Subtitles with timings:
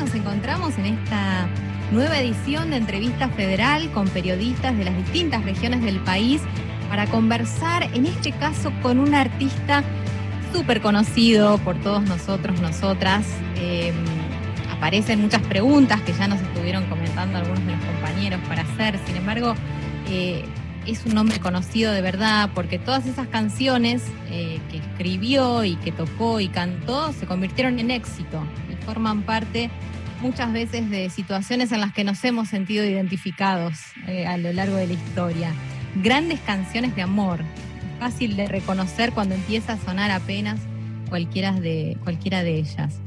[0.00, 1.46] nos encontramos en esta
[1.92, 6.40] nueva edición de Entrevista Federal con periodistas de las distintas regiones del país
[6.88, 9.84] para conversar, en este caso, con un artista
[10.52, 13.26] súper conocido por todos nosotros, nosotras.
[13.56, 13.94] Em,
[14.72, 19.16] aparecen muchas preguntas que ya nos estuvieron comentando algunos de los compañeros para hacer, sin
[19.16, 19.54] embargo,
[20.08, 20.44] eh,
[20.86, 25.92] es un nombre conocido de verdad porque todas esas canciones eh, que escribió y que
[25.92, 29.70] tocó y cantó se convirtieron en éxito y forman parte
[30.20, 34.76] muchas veces de situaciones en las que nos hemos sentido identificados eh, a lo largo
[34.76, 35.52] de la historia.
[36.02, 37.40] Grandes canciones de amor,
[37.98, 40.60] fácil de reconocer cuando empieza a sonar apenas
[41.08, 43.00] cualquiera de, cualquiera de ellas.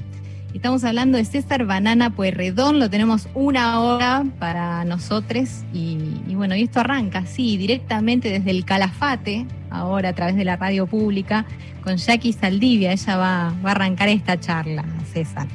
[0.58, 6.00] Estamos hablando de César Banana Pueyrredón, lo tenemos una hora para nosotros y,
[6.34, 10.88] bueno, y esto arranca, sí, directamente desde el Calafate, ahora a través de la radio
[10.88, 11.46] pública,
[11.84, 14.84] con Jackie Saldivia, ella va, va a arrancar esta charla,
[15.14, 15.48] César.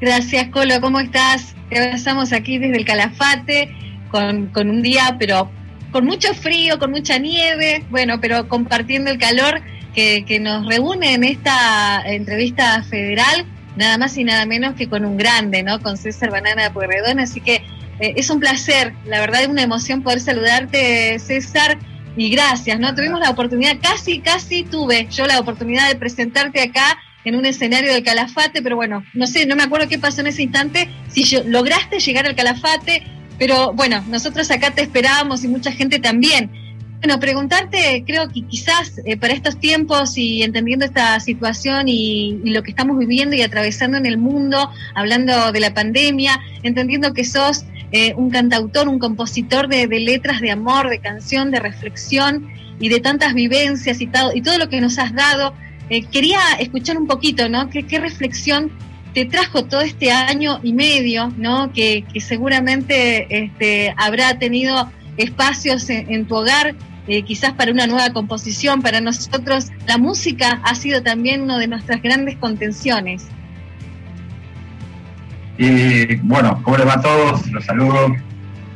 [0.00, 1.54] Gracias, Colo, ¿cómo estás?
[1.70, 3.72] Te abrazamos aquí desde el Calafate,
[4.10, 5.48] con, con un día, pero
[5.92, 9.62] con mucho frío, con mucha nieve, bueno, pero compartiendo el calor
[10.26, 13.44] que, nos reúne en esta entrevista federal,
[13.76, 15.80] nada más y nada menos que con un grande, ¿no?
[15.80, 17.18] Con César Banana Pueyrredón.
[17.18, 17.56] Así que
[18.00, 21.78] eh, es un placer, la verdad es una emoción poder saludarte, César.
[22.16, 22.94] Y gracias, ¿no?
[22.94, 27.92] Tuvimos la oportunidad, casi, casi tuve yo la oportunidad de presentarte acá en un escenario
[27.92, 31.24] del Calafate, pero bueno, no sé, no me acuerdo qué pasó en ese instante, si
[31.44, 33.04] lograste llegar al Calafate,
[33.38, 36.50] pero bueno, nosotros acá te esperábamos y mucha gente también.
[37.00, 42.64] Bueno, preguntarte, creo que quizás eh, para estos tiempos y entendiendo esta situación y, lo
[42.64, 47.64] que estamos viviendo y atravesando en el mundo, hablando de la pandemia, entendiendo que sos
[47.92, 52.48] eh, un cantautor, un compositor de, letras de amor, de canción, de reflexión
[52.80, 55.54] y de tantas vivencias y, y todo lo que nos has dado,
[55.90, 57.70] eh, quería escuchar un poquito, ¿no?
[57.70, 58.72] ¿Qué, ¿Qué, reflexión
[59.14, 61.72] te trajo todo este año y medio, ¿no?
[61.72, 66.74] Que, que seguramente este, habrá tenido espacios en, tu hogar,
[67.06, 68.80] eh, quizás para una nueva composición.
[68.80, 73.26] Para nosotros la música ha sido también una de nuestras grandes contenciones.
[76.22, 77.46] bueno, ¿cómo les va a todos?
[77.50, 78.16] Los saludo.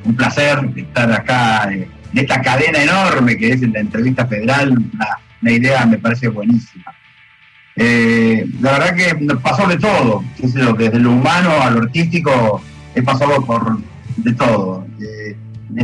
[0.04, 4.72] Un placer estar acá en esta cadena enorme que es la entrevista federal.
[4.72, 6.92] Una, idea me parece buenísima.
[7.74, 12.62] Eh, la verdad que pasó de todo, desde lo humano a lo artístico
[12.94, 13.80] he pasado por
[14.16, 14.86] de todo.
[15.00, 15.36] Eh,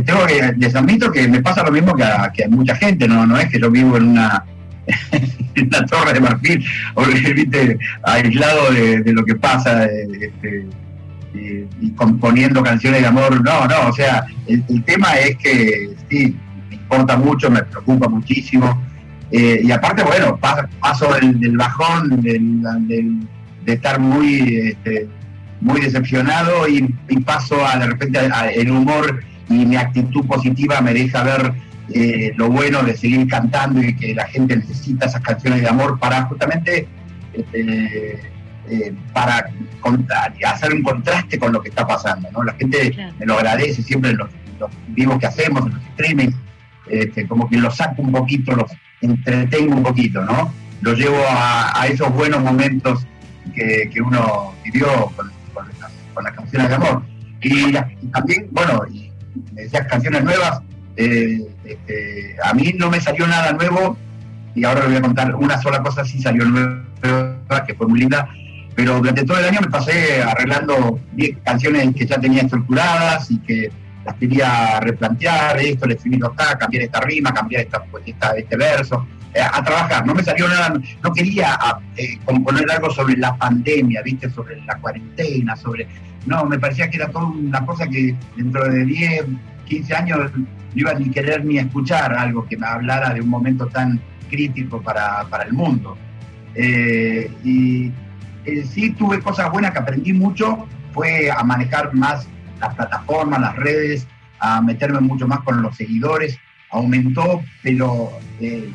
[0.05, 3.37] tengo que, les admito que me pasa lo mismo que a, mucha gente, no, no
[3.37, 4.43] es que yo vivo en una,
[5.89, 7.03] torre de marfil o
[7.35, 7.77] ¿viste?
[8.03, 10.65] aislado de, lo que pasa este,
[11.33, 16.35] y, componiendo canciones de amor, no, no, o sea, el, tema es que sí,
[16.69, 18.81] me importa mucho, me preocupa muchísimo.
[19.31, 25.07] Eh, y aparte, bueno, paso, del, bajón de estar muy este,
[25.61, 26.81] muy decepcionado y,
[27.25, 28.19] paso a de repente
[28.55, 31.53] el humor y mi actitud positiva me deja ver
[31.93, 35.99] eh, lo bueno de seguir cantando y que la gente necesita esas canciones de amor
[35.99, 36.87] para justamente
[37.33, 38.31] este,
[38.69, 39.49] eh, para
[40.45, 42.29] hacer un contraste con lo que está pasando.
[42.31, 42.43] ¿no?
[42.43, 44.29] La gente me lo agradece siempre en los,
[44.89, 46.35] vivos que hacemos, en los streamings,
[46.87, 48.71] este, como que los saco un poquito, los
[49.01, 50.53] entretengo un poquito, ¿no?
[50.81, 53.07] Los llevo a, esos buenos momentos
[53.55, 55.31] que, uno vivió con,
[56.23, 57.03] las, canciones de amor.
[57.41, 57.71] Y,
[58.11, 58.98] también, bueno, y
[59.51, 60.61] decías canciones nuevas.
[60.95, 63.97] Eh, este, a mí no me salió nada nuevo
[64.55, 67.99] y ahora le voy a contar una sola cosa sí salió nueva, que fue muy
[68.01, 68.27] linda,
[68.75, 70.99] pero durante todo el año me pasé arreglando
[71.43, 73.71] canciones que ya tenía estructuradas y que
[74.05, 79.05] las quería replantear, esto, le escribí acá, cambiar esta rima, cambiar esta, pues, este verso,
[79.33, 80.05] eh, a trabajar.
[80.05, 80.73] No me salió nada,
[81.03, 81.57] no quería
[81.95, 84.29] eh, componer algo sobre la pandemia, ¿viste?
[84.29, 85.87] Sobre la cuarentena, sobre
[86.25, 89.25] no, me parecía que era toda una cosa que dentro de 10,
[89.65, 93.67] 15 años no iba ni querer ni escuchar algo que me hablara de un momento
[93.67, 93.99] tan
[94.29, 95.97] crítico para, el mundo.
[96.55, 97.91] Eh, y
[98.45, 102.27] eh, sí tuve cosas buenas que aprendí mucho, fue a manejar más
[102.59, 104.07] las plataformas, las redes,
[104.39, 106.37] a meterme mucho más con los seguidores,
[106.71, 108.69] aumentó, pero eh,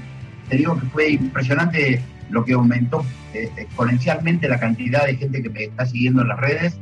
[0.48, 5.64] te digo que fue impresionante lo que aumentó exponencialmente la cantidad de gente que me
[5.64, 6.78] está siguiendo en las redes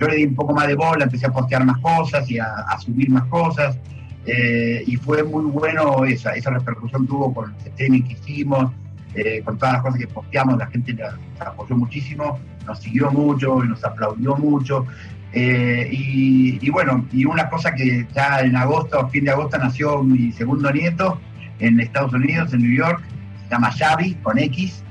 [0.00, 2.64] yo le di un poco más de bola, empecé a postear más cosas y a,
[2.78, 3.78] subir más cosas.
[4.26, 8.72] Eh, y fue muy bueno esa, esa repercusión tuvo con el streaming que hicimos,
[9.14, 13.62] eh, con todas las cosas que posteamos, la gente nos apoyó muchísimo, nos siguió mucho,
[13.64, 14.86] nos aplaudió mucho.
[15.32, 20.32] Eh, y, bueno, y una cosa que ya en agosto, fin de agosto, nació mi
[20.32, 21.20] segundo nieto
[21.58, 23.02] en Estados Unidos, en New York,
[23.44, 24.82] se llama Xavi, con X,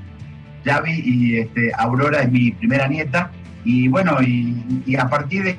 [0.64, 3.30] Yavi y este, Aurora es mi primera nieta.
[3.64, 5.58] Y bueno, y, a partir de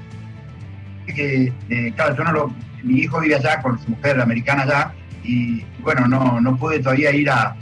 [1.07, 1.53] que,
[1.95, 2.53] claro, yo no lo,
[2.83, 4.93] mi hijo vive allá con su mujer americana allá,
[5.23, 7.55] y bueno, no, no pude todavía ir a,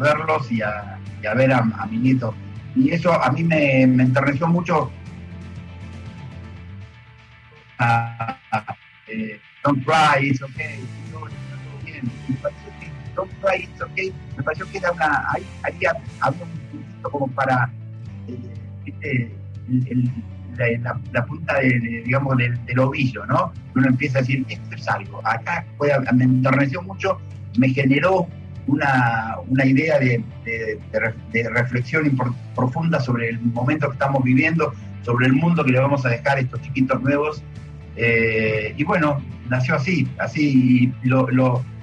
[0.00, 0.98] verlos y a,
[1.34, 2.34] ver a, mi nieto.
[2.74, 4.90] Y eso a mí me, enterneció mucho.
[9.06, 10.80] Eh, don't cry, it's okay,
[13.14, 14.12] Don't cry, it's okay.
[14.36, 15.92] Me pareció que era una, ahí, había,
[16.30, 17.70] un punto como para,
[18.26, 19.32] eh,
[21.12, 23.52] la, punta de, digamos, del, ovillo, ¿no?
[23.74, 25.20] Uno empieza a decir, esto es algo.
[25.26, 25.66] Acá
[26.14, 27.18] me enterneció mucho,
[27.56, 28.26] me generó
[28.66, 30.22] una, idea de,
[31.50, 32.18] reflexión
[32.54, 34.72] profunda sobre el momento que estamos viviendo,
[35.02, 37.42] sobre el mundo que le vamos a dejar a estos chiquitos nuevos.
[37.96, 41.28] Eh, y bueno, nació así, así lo,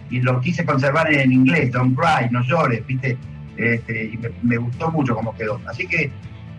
[0.10, 3.18] y lo quise conservar en inglés, Don't Cry, no llores, ¿viste?
[3.58, 5.60] Este, y me, gustó mucho cómo quedó.
[5.68, 6.12] Así que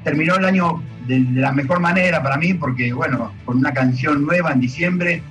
[0.05, 4.53] terminó el año de, la mejor manera para mí, porque bueno, con una canción nueva
[4.53, 5.23] en diciembre,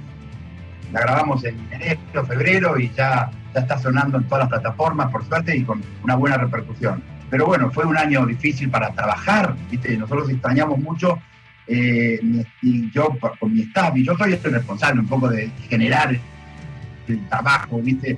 [0.91, 5.25] la grabamos en enero, febrero y ya, ya está sonando en todas las plataformas, por
[5.25, 7.01] suerte, y con una buena repercusión.
[7.29, 9.95] Pero bueno, fue un año difícil para trabajar, ¿viste?
[9.97, 11.17] Nosotros extrañamos mucho,
[11.67, 12.19] eh,
[12.61, 16.17] y yo con mi staff, y yo soy el responsable un poco de generar
[17.07, 18.17] el trabajo, ¿viste?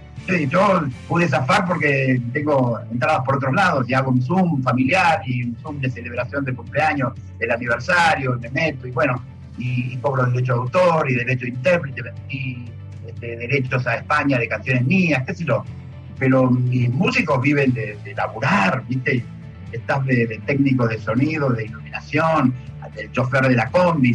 [0.49, 5.43] Yo pude zafar porque tengo entradas por otros lados y hago un Zoom familiar y
[5.43, 9.21] un Zoom de celebración de cumpleaños, el aniversario, me meto y bueno,
[9.57, 12.65] y, cobro derecho de autor y derecho de intérprete y
[13.07, 15.63] este, derechos a España de canciones mías, qué sé yo.
[16.17, 19.23] Pero mis músicos viven de, laburar, ¿viste?
[19.71, 22.53] Estás de, de de sonido, de iluminación,
[22.95, 24.13] del chofer de la combi,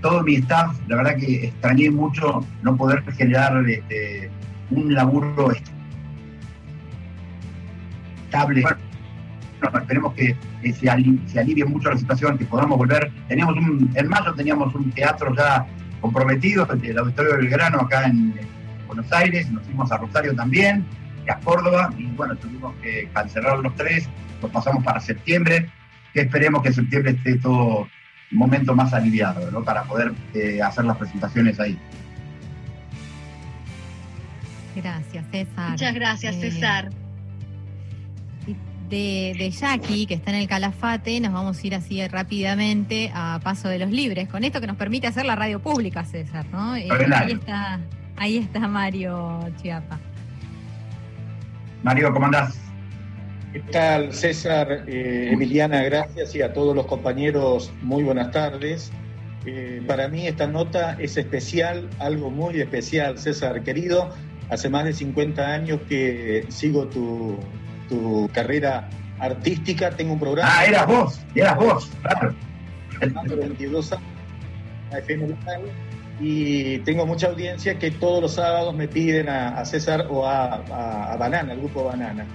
[0.00, 4.30] todo mi staff, la verdad que extrañé mucho no poder generar este,
[4.70, 5.52] un laburo
[8.24, 8.64] estable.
[9.74, 10.36] Esperemos que,
[10.72, 13.10] se, alivie, mucho la situación, que podamos volver.
[13.28, 13.56] Teníamos
[13.94, 15.66] en mayo teníamos un teatro ya
[16.00, 18.34] comprometido, el Auditorio del Grano acá en,
[18.86, 20.82] Buenos Aires, nos fuimos a Rosario también,
[21.28, 24.08] a Córdoba, y bueno, tuvimos que cancelar los tres,
[24.40, 25.70] los pasamos para septiembre,
[26.14, 27.86] que esperemos que en septiembre esté todo
[28.30, 29.62] momento más aliviado, ¿no?
[29.62, 31.78] Para poder eh, hacer las presentaciones ahí.
[34.76, 35.70] Gracias, César.
[35.70, 36.90] Muchas gracias, eh, César.
[38.88, 43.38] De, de, Jackie, que está en el Calafate, nos vamos a ir así rápidamente a
[43.42, 46.74] Paso de los Libres, con esto que nos permite hacer la radio pública, César, ¿no?
[46.74, 47.80] Eh, ahí, está,
[48.16, 49.98] ahí está Mario Chiapa.
[51.82, 52.67] Mario, ¿cómo andás?
[53.52, 54.84] ¿Qué tal, César?
[54.86, 58.92] Eh, Emiliana, gracias y a todos los compañeros, muy buenas tardes.
[59.46, 64.10] Eh, para mí esta nota es especial, algo muy especial, César querido.
[64.50, 67.38] Hace más de 50 años que sigo tu,
[68.34, 70.50] carrera artística, tengo un programa.
[70.54, 72.34] Ah, eras vos, eras vos, claro.
[73.00, 75.70] 22 años,
[76.20, 81.16] y tengo mucha audiencia que todos los sábados me piden a, César o a, a
[81.16, 82.26] Banana, al grupo Banana.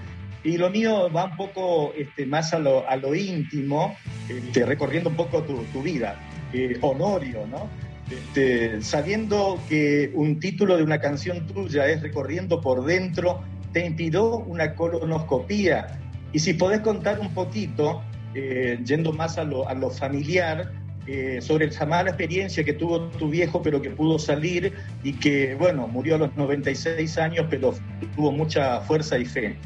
[0.44, 3.96] Y lo mío va un poco este, más a lo, a lo íntimo,
[4.28, 6.20] este, recorriendo un poco tu, vida.
[6.52, 7.70] Eh, honorio, ¿no?
[8.12, 13.42] Este, sabiendo que un título de una canción tuya es Recorriendo por dentro,
[13.72, 16.00] te impidió una colonoscopía.
[16.32, 18.04] Y si podés contar un poquito,
[18.36, 20.72] eh, yendo más a lo, a lo familiar,
[21.06, 24.74] eh, sobre esa mala experiencia que tuvo tu viejo, pero que pudo salir
[25.04, 27.74] y que, bueno, murió a los 96 años, pero
[28.16, 29.58] tuvo mucha fuerza y fe.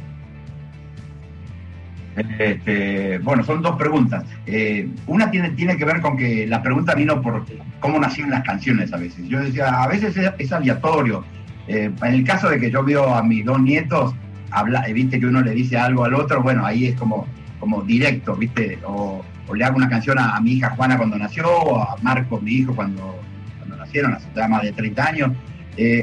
[2.18, 4.26] Este, bueno, son dos preguntas.
[4.46, 7.46] Eh, una tiene, tiene que ver con que la pregunta vino por
[7.80, 9.28] cómo nacieron las canciones a veces.
[9.28, 11.24] Yo decía, a veces es, aleatorio.
[11.68, 14.16] En el caso de que yo veo a mis dos nietos,
[14.52, 17.28] habla, viste que uno le dice algo al otro, bueno, ahí es como,
[17.60, 21.82] como directo, viste, o, le hago una canción a, mi hija Juana cuando nació, o
[21.82, 23.20] a Marco, mi hijo, cuando,
[23.60, 25.32] cuando nacieron, hace más de 30 años.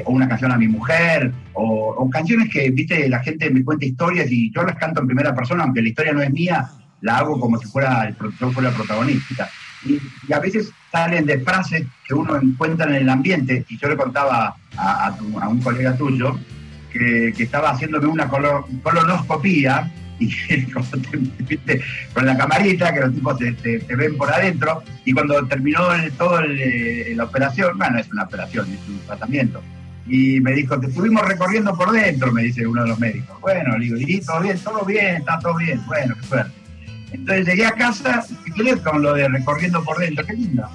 [0.05, 4.31] O una canción a mi mujer, o, canciones que, viste, la gente me cuenta historias
[4.31, 6.67] y yo las canto en primera persona, aunque la historia no es mía,
[7.01, 9.49] la hago como si fuera el, yo fuera protagonista.
[9.85, 9.99] Y,
[10.33, 14.55] a veces salen de frases que uno encuentra en el ambiente, y yo le contaba
[14.77, 16.37] a, un colega tuyo
[16.91, 20.31] que, estaba haciéndome una colonoscopía, y
[22.13, 26.41] con la camarita, que los tipos te, ven por adentro, y cuando terminó el, todo
[26.41, 29.61] la operación, bueno, es una operación, es un tratamiento,
[30.07, 33.39] y me dijo, te estuvimos recorriendo por dentro, me dice uno de los médicos.
[33.41, 34.59] Bueno, le digo, ¿y todo bien?
[34.59, 36.51] Todo bien, está todo bien, bueno, qué suerte.
[37.11, 40.67] Entonces llegué a casa y quedé con lo de recorriendo por dentro, qué lindo.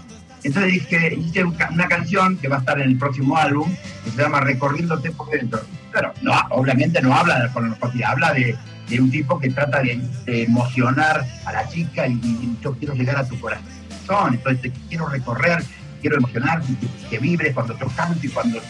[0.43, 3.71] Entonces dije, hice una canción que va a estar en el próximo álbum,
[4.05, 5.61] que se llama Recorriéndote por dentro.
[5.93, 8.57] Pero no, obviamente no habla de colonoscopia, habla de
[8.91, 13.27] de un tipo que trata de, emocionar a la chica y, yo quiero llegar a
[13.27, 15.63] tu corazón, entonces te quiero recorrer,
[16.01, 16.63] quiero emocionar,
[17.09, 18.61] que, vibres cuando yo canto y cuando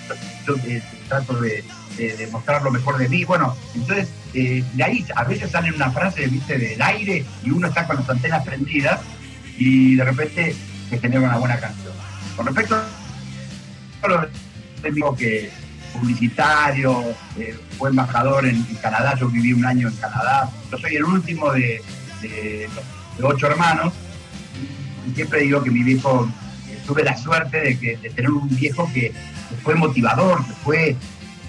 [0.46, 1.64] yo eh, trato de,
[2.32, 3.24] mostrar lo mejor de mí.
[3.24, 7.68] Bueno, entonces eh, de ahí a veces sale una frase, viste, del aire y uno
[7.68, 9.00] está con las antenas prendidas
[9.58, 10.56] y de repente
[10.88, 11.92] se genera una buena canción.
[12.36, 14.28] Con respecto a lo
[14.90, 15.50] digo que
[15.92, 17.02] publicitario,
[17.38, 21.52] eh, fue embajador en, Canadá, yo viví un año en Canadá, yo soy el último
[21.52, 21.82] de,
[23.22, 23.92] ocho hermanos
[25.06, 26.28] y siempre digo que mi viejo,
[26.90, 29.12] tuve la suerte de, tener un viejo que,
[29.62, 30.96] fue motivador, que fue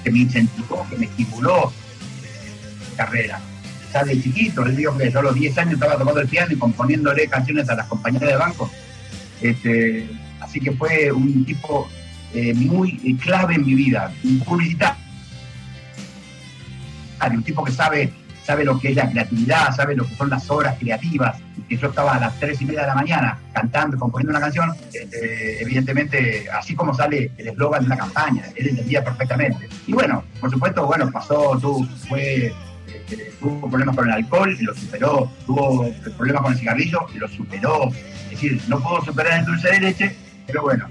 [0.04, 1.72] que me incentivó, que me estimuló
[2.90, 3.40] mi carrera.
[3.92, 6.54] Ya de chiquito, les digo que yo a los 10 años estaba tomando el piano
[6.54, 8.72] y componiéndole canciones a las compañeras de banco.
[9.42, 10.08] Este,
[10.40, 11.90] así que fue un tipo
[12.34, 14.96] eh, muy eh, clave en mi vida, un publicitario,
[17.32, 18.14] un tipo que sabe,
[18.51, 21.38] sabe lo que es la creatividad, sabe lo que son las obras creativas,
[21.70, 24.74] que yo estaba a las tres y media de la mañana cantando, componiendo una canción,
[24.91, 29.70] este, evidentemente, así como sale el eslogan de una campaña, él entendía perfectamente.
[29.88, 32.53] Y bueno, por supuesto, bueno, pasó, tú, este,
[33.39, 37.29] tuvo problemas con el alcohol y lo superó, tuvo problemas con el cigarrillo y lo
[37.29, 37.88] superó.
[38.25, 40.15] Es decir, no puedo superar el dulce de leche,
[40.46, 40.89] pero bueno,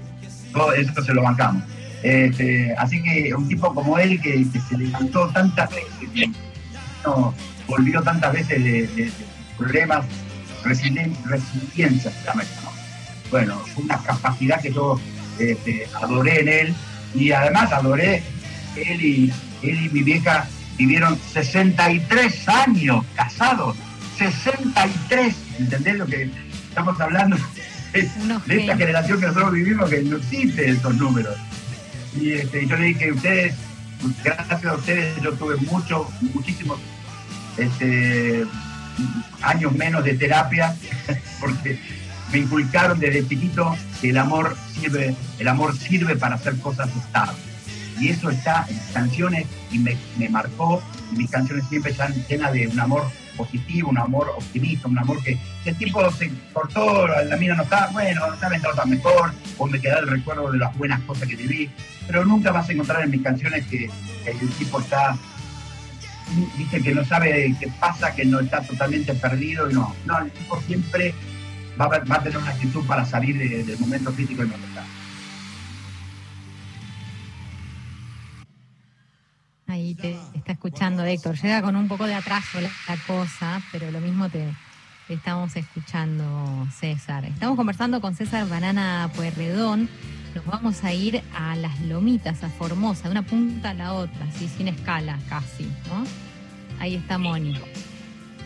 [0.51, 1.61] todo eso se lo bancamos.
[2.01, 6.31] Este, así que un tipo como él que, se levantó tantas veces, que
[7.71, 9.11] volvió tantas veces de,
[9.57, 10.05] problemas,
[10.63, 12.11] resiliencia
[13.29, 14.99] Bueno, fue una capacidad que yo
[15.39, 16.75] este, adoré en él
[17.15, 18.23] y además adoré
[18.75, 20.47] él y, él y mi vieja
[20.77, 23.77] vivieron 63 años casados,
[24.17, 26.29] 63, ¿entendés lo que
[26.67, 27.37] estamos hablando?
[27.93, 31.35] de esta generación que nosotros vivimos que no existe esos números.
[32.19, 33.55] Y este, yo le dije, ustedes,
[34.23, 36.79] gracias a ustedes yo tuve mucho, muchísimos
[37.63, 38.45] este,
[39.41, 40.75] años menos de terapia,
[41.39, 41.79] porque
[42.31, 47.51] me inculcaron desde chiquito que el amor sirve, el amor sirve para hacer cosas estables.
[47.99, 49.95] Y eso está en canciones y me,
[50.29, 53.03] marcó, mis canciones siempre están llenas de un amor
[53.37, 57.87] positivo, un amor optimista, un amor que el tipo se cortó, la mina no está,
[57.91, 61.35] bueno, no está tan mejor, o me queda el recuerdo de las buenas cosas que
[61.35, 61.69] viví,
[62.07, 63.89] pero nunca vas a encontrar en mis canciones que,
[64.25, 65.15] el tipo está,
[66.57, 70.31] dice que no sabe qué pasa, que no está totalmente perdido, y no, no, el
[70.31, 71.13] tipo siempre
[71.79, 74.83] va a, tener una actitud para salir del momento crítico en donde está.
[79.67, 81.35] Ahí te está escuchando Héctor.
[81.37, 84.45] Llega con un poco de atraso la, cosa, pero lo mismo te,
[85.07, 87.23] estamos escuchando, César.
[87.23, 89.89] Estamos conversando con César Banana Puerredón.
[90.35, 94.25] Nos vamos a ir a las lomitas, a Formosa, de una punta a la otra,
[94.25, 96.05] así sin escala casi, ¿no?
[96.79, 97.59] Ahí está Moni.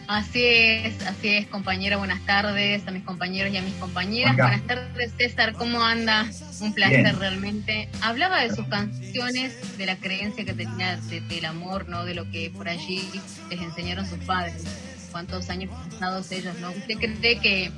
[0.08, 1.98] Así es, así es, compañera.
[1.98, 4.36] Buenas tardes a mis compañeros y a mis compañeras.
[4.36, 5.54] Buenas tardes, César.
[5.54, 6.28] ¿Cómo anda?
[6.60, 7.90] Un placer realmente.
[8.02, 12.06] Hablaba de sus canciones, de la creencia que tenía del amor, ¿no?
[12.06, 13.10] De lo que por allí
[13.50, 14.64] les enseñaron sus padres.
[15.12, 16.72] Cuántos años pasados ellos, ¿no?
[16.72, 17.72] ¿Usted cree que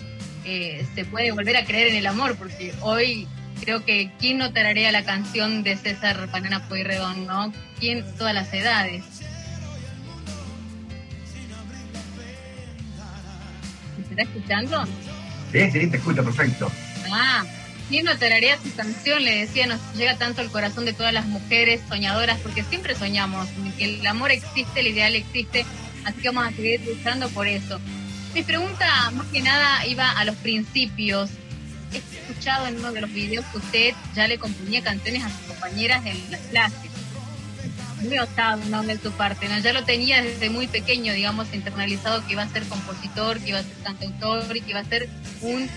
[0.43, 2.35] eh, se puede volver a creer en el amor?
[2.35, 3.27] Porque hoy
[3.59, 4.51] creo que quién no
[4.91, 7.53] la canción de César Banana Pueyrredón, ¿no?
[7.79, 8.05] ¿Quién?
[8.17, 9.03] Todas las edades
[14.17, 14.85] está escuchando?
[15.51, 16.71] Sí, sí, te escucho, perfecto.
[17.11, 17.45] Ah,
[17.89, 18.17] ¿quién no
[18.57, 19.23] tu canción?
[19.23, 23.47] Le decía, nos llega tanto al corazón de todas las mujeres soñadoras, porque siempre soñamos
[23.77, 25.65] que el amor existe, el ideal existe,
[26.05, 27.79] así que vamos a seguir luchando por eso.
[28.33, 31.29] Mi pregunta, más que nada, iba a los principios.
[31.97, 35.47] He escuchado en uno de los videos que usted ya le componía canciones a sus
[35.47, 36.91] compañeras en las clases
[38.01, 38.83] muy osado ¿no?
[38.83, 39.57] de tu parte, ¿no?
[39.59, 43.59] Ya lo tenía desde muy pequeño, digamos, internalizado que iba a ser compositor, que iba
[43.59, 45.09] a ser cantautor y que iba a ser
[45.41, 45.69] un,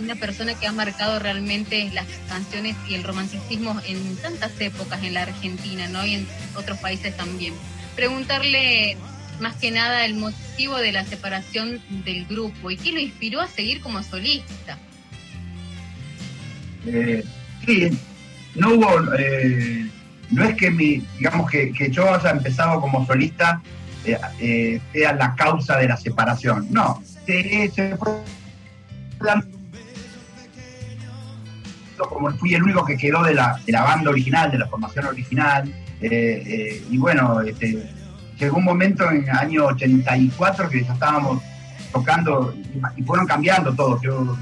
[0.00, 5.14] una persona que ha marcado realmente las canciones y el romanticismo en tantas épocas en
[5.14, 6.04] la Argentina, ¿no?
[6.06, 7.54] Y en otros países también.
[7.94, 8.96] Preguntarle
[9.40, 13.46] más que nada el motivo de la separación del grupo y qué lo inspiró a
[13.46, 14.78] seguir como solista.
[16.86, 17.24] Eh,
[17.66, 17.98] sí,
[18.54, 19.14] no hubo...
[19.18, 19.88] Eh
[20.30, 23.62] no es que mi, digamos que, yo haya empezado como solista
[24.04, 26.66] eh, sea la causa de la separación.
[26.70, 27.02] No,
[31.96, 35.06] como fui el único que quedó de la, de la banda original, de la formación
[35.06, 37.90] original, y bueno, este,
[38.38, 41.42] llegó un momento en el año 84 que ya estábamos
[41.92, 42.54] tocando
[42.96, 44.36] y fueron cambiando todos, yo,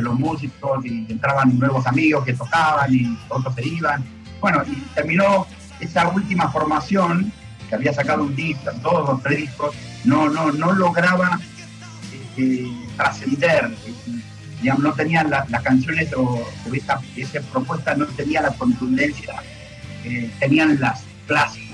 [0.00, 4.04] los músicos y entraban nuevos amigos que tocaban y otros se iban
[4.40, 5.46] bueno, y terminó
[5.80, 7.32] esa última formación
[7.68, 9.74] que había sacado un disco, dos o tres discos,
[10.04, 11.40] no, no, no lograba
[12.36, 13.70] eh, trascender,
[14.78, 17.00] no tenían las canciones o, esa
[17.52, 19.34] propuesta no tenía la contundencia,
[20.38, 21.66] tenían las clásicas.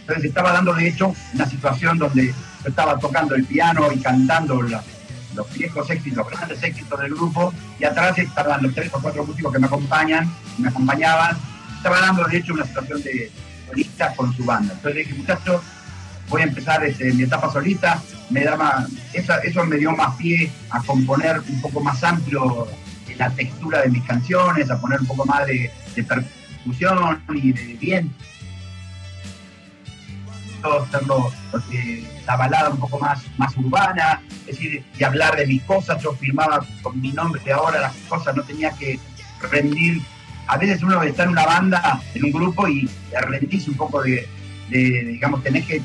[0.00, 4.60] Entonces estaba dando de hecho una situación donde yo estaba tocando el piano y cantando
[5.40, 9.24] los viejos éxitos, los grandes éxitos del grupo, y atrás estaban los tres o cuatro
[9.24, 11.36] músicos que me acompañan, me acompañaban.
[11.76, 13.30] Estaba dando de hecho una situación de
[13.66, 14.74] solista con su banda.
[14.74, 15.62] Entonces dije, muchachos,
[16.28, 20.82] voy a empezar este, mi etapa solita, me daba, eso, me dio más pie a
[20.82, 22.68] componer un poco más amplio
[23.18, 27.76] la textura de mis canciones, a poner un poco más de, de percusión y de
[27.80, 28.14] viento
[30.68, 31.30] hacerlo
[32.26, 36.12] la balada un poco más, más urbana, es decir, y hablar de mis cosas, yo
[36.14, 38.98] firmaba con mi nombre, que ahora las cosas no tenía que
[39.50, 40.00] rendir.
[40.46, 42.88] A veces uno está en una banda, en un grupo, y
[43.28, 44.28] rendís un poco de,
[44.70, 45.82] digamos, tenés que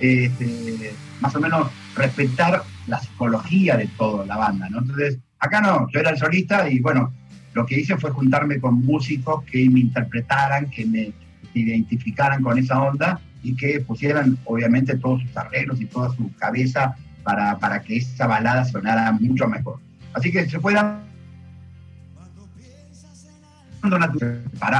[0.00, 4.80] este, más o menos respetar la psicología de toda la banda, ¿no?
[4.80, 7.12] Entonces, acá no, yo era el solista y bueno,
[7.54, 11.12] lo que hice fue juntarme con músicos que me interpretaran, que me
[11.54, 16.96] identificaran con esa onda y que pusieran obviamente todos sus arreglos y toda su cabeza
[17.22, 19.78] para, para que esa balada sonara mucho mejor.
[20.14, 21.04] Así que se fue dando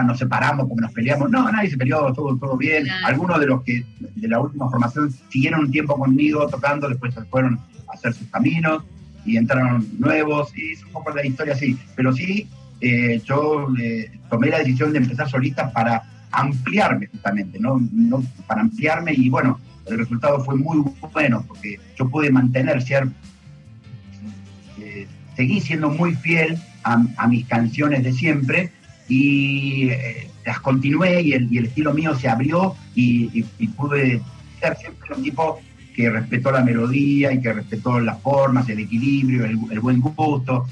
[0.06, 1.30] nos separamos porque nos peleamos.
[1.30, 2.87] No, nadie se peleó, todo, todo bien.
[3.04, 7.23] Algunos de los que de la última formación siguieron un tiempo conmigo tocando, después se
[7.25, 8.83] fueron a hacer sus caminos
[9.25, 11.78] y entraron nuevos y es un poco la historia así.
[11.94, 12.49] Pero sí,
[12.80, 16.02] eh, yo eh, tomé la decisión de empezar solista para
[16.34, 17.80] ampliarme justamente, ¿no?
[18.46, 23.12] Para ampliarme y bueno, el resultado fue muy bueno porque yo pude mantener cierto...
[24.80, 28.70] Eh, seguí siendo muy fiel a, mis canciones de siempre
[29.08, 33.42] y eh, las continué y el, estilo mío se abrió y,
[33.76, 34.20] pude
[34.60, 35.60] ser siempre un tipo
[35.94, 40.66] que respetó la melodía y que respetó las formas, el equilibrio, el, buen gusto,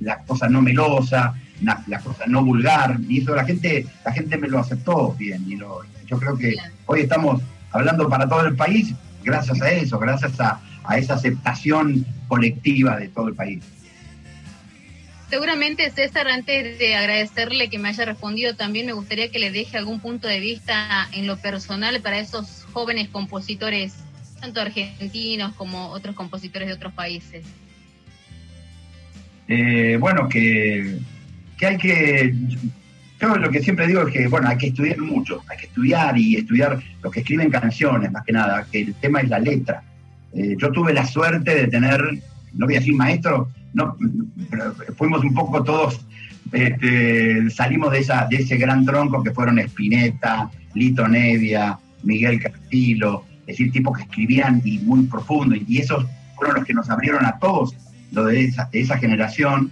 [0.00, 1.32] las cosas no melosas
[1.62, 5.56] la, cosa no vulgar, y eso la gente, la gente me lo aceptó bien, y
[5.56, 10.38] lo, yo creo que hoy estamos hablando para todo el país gracias a eso, gracias
[10.40, 10.60] a,
[10.96, 13.62] esa aceptación colectiva de todo el país.
[15.28, 19.76] Seguramente, César, antes de agradecerle que me haya respondido, también me gustaría que le deje
[19.76, 23.94] algún punto de vista en lo personal para esos jóvenes compositores,
[24.40, 27.44] tanto argentinos como otros compositores de otros países.
[29.46, 30.98] Eh, bueno, que
[31.60, 32.34] que hay que,
[33.20, 36.16] yo lo que siempre digo es que, bueno, hay que estudiar mucho, hay que estudiar
[36.16, 39.82] y estudiar los que escriben canciones, más que nada, que el tema es la letra.
[40.32, 42.00] Eh, yo tuve la suerte de tener,
[42.54, 43.94] no voy a decir maestro, no,
[44.96, 46.00] fuimos un poco todos,
[46.50, 53.24] este, salimos de, esa, de ese gran tronco que fueron Spinetta, Lito Nevia, Miguel Castillo,
[53.42, 57.26] es decir, tipos que escribían y muy profundo, y esos fueron los que nos abrieron
[57.26, 57.76] a todos,
[58.12, 59.70] lo de esa, de esa generación,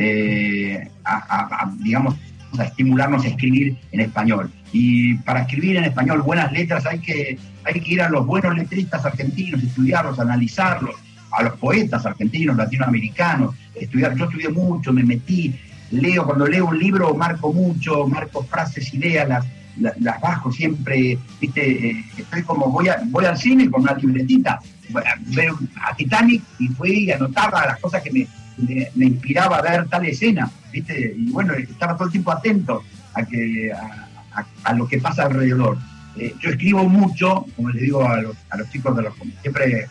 [0.00, 2.14] eh, a, digamos,
[2.56, 4.50] a estimularnos a escribir en español.
[4.72, 8.56] Y para escribir en español buenas letras hay que, hay que ir a los buenos
[8.56, 10.94] letristas argentinos, estudiarlos, analizarlos,
[11.32, 14.14] a los poetas argentinos, latinoamericanos, estudiar.
[14.14, 15.58] Yo estudié mucho, me metí,
[15.90, 19.46] leo, cuando leo un libro marco mucho, marco frases, ideas, las,
[20.00, 24.60] las, bajo siempre, viste, eh, estoy como, voy, a, voy al cine con una libretita,
[25.34, 28.26] veo a Titanic y fui y anotaba las cosas que me,
[28.58, 31.14] me, inspiraba a ver tal escena, ¿viste?
[31.16, 32.82] Y bueno, estaba todo el tiempo atento
[33.14, 33.72] a, que,
[34.64, 35.78] a, lo que pasa alrededor.
[36.16, 39.64] Eh, yo escribo mucho, como les digo a los, a los chicos de los siempre
[39.64, 39.86] en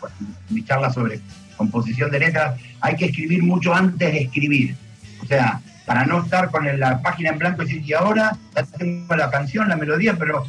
[0.49, 1.21] mi charla sobre
[1.55, 4.75] composición de letras, hay que escribir mucho antes de escribir.
[5.21, 8.37] O sea, para no estar con la página en blanco y decir, y ahora
[8.77, 10.45] tengo la canción, la melodía, pero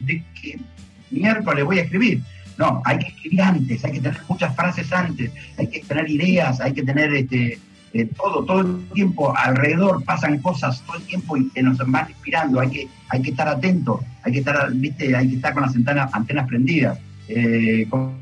[0.00, 0.58] ¿de qué
[1.10, 2.22] miércoles voy a escribir?
[2.58, 6.60] No, hay que escribir antes, hay que tener muchas frases antes, hay que tener ideas,
[6.60, 7.58] hay que tener este,
[7.92, 12.10] eh, todo, todo el tiempo alrededor pasan cosas todo el tiempo y que nos van
[12.10, 15.62] inspirando, hay que, hay que estar atentos, hay que estar, viste, hay que estar con
[15.62, 16.98] las antenas, antenas prendidas.
[17.28, 18.12] Eh, como,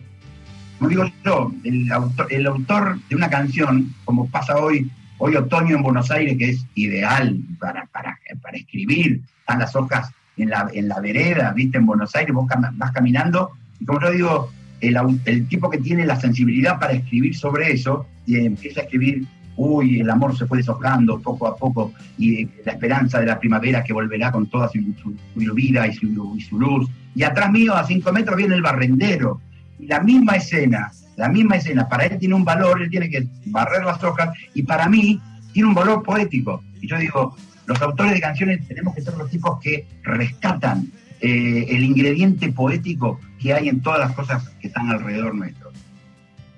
[0.88, 5.82] digo yo, el autor, el autor de una canción, como pasa hoy, hoy otoño en
[5.82, 10.88] Buenos Aires, que es ideal para, para, para escribir, están las hojas en la, en
[10.88, 13.52] la vereda, viste, en Buenos Aires, vos vas caminando
[13.84, 18.80] como yo digo, el, tipo que tiene la sensibilidad para escribir sobre eso y empieza
[18.80, 23.26] a escribir, uy, el amor se fue deshojando poco a poco y la esperanza de
[23.26, 26.88] la primavera que volverá con toda su, vida y su, y su luz.
[27.14, 29.40] Y atrás mío, a cinco metros, viene el barrendero.
[29.78, 33.26] Y la misma escena, la misma escena, para él tiene un valor, él tiene que
[33.46, 35.20] barrer las hojas y para mí
[35.52, 36.62] tiene un valor poético.
[36.80, 37.36] Y yo digo,
[37.66, 43.18] los autores de canciones tenemos que ser los tipos que rescatan eh, el ingrediente poético
[43.46, 45.70] que hay en todas las cosas que están alrededor nuestro.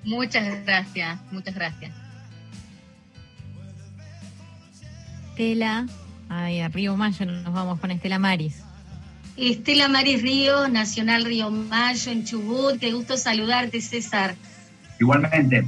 [0.03, 1.91] Muchas gracias, muchas gracias.
[5.29, 5.85] Estela,
[6.29, 8.63] ay, a Río Mayo nos vamos con Estela Maris.
[9.37, 12.79] Estela Maris Río, Nacional Río Mayo, en Chubut.
[12.79, 14.33] Qué gusto saludarte, César.
[14.99, 15.67] Igualmente.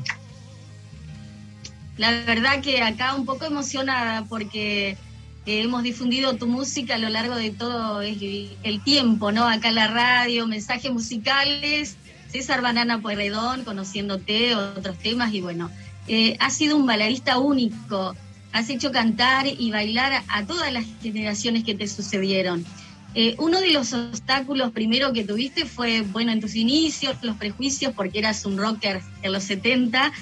[1.97, 4.97] La verdad que acá un poco emocionada porque
[5.45, 9.47] hemos difundido tu música a lo largo de todo el, tiempo, ¿no?
[9.47, 11.97] Acá en la radio, mensajes musicales,
[12.32, 15.69] César Banana Pueyrredón, conociéndote, otros temas, y bueno,
[16.08, 18.15] eh, has sido un baladista único,
[18.54, 22.65] has hecho cantar y bailar a todas las generaciones que te sucedieron.
[23.13, 27.93] Eh, uno de los obstáculos primero que tuviste fue, bueno, en tus inicios, los prejuicios,
[27.93, 30.13] porque eras un rocker en los 70,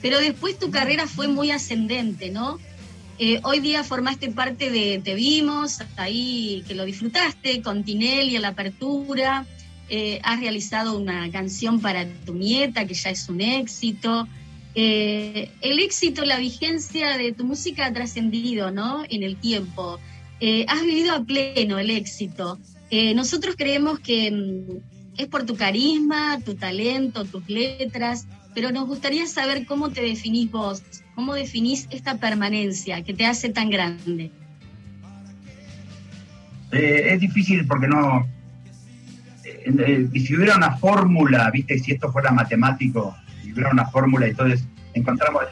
[0.00, 2.58] pero después tu carrera fue muy ascendente, ¿no?
[3.18, 8.42] Eh, hoy día formaste parte de Te Vimos, ahí que lo disfrutaste, con Tinelli en
[8.42, 9.44] la apertura,
[9.88, 14.28] eh, has realizado una canción para tu nieta, que ya es un éxito.
[14.74, 19.02] el éxito, la vigencia de tu música ha trascendido, ¿no?
[19.08, 19.98] En el tiempo.
[20.40, 22.58] Eh, has vivido a pleno el éxito.
[22.90, 28.86] Eh, nosotros creemos que mm, es por tu carisma, tu talento, tus letras, pero nos
[28.86, 30.82] gustaría saber cómo te definís vos,
[31.14, 34.30] cómo definís esta permanencia que te hace tan grande.
[36.72, 38.26] Eh, es difícil porque no...
[39.44, 45.44] si hubiera una fórmula, viste, si esto fuera matemático, si hubiera una fórmula, entonces encontramos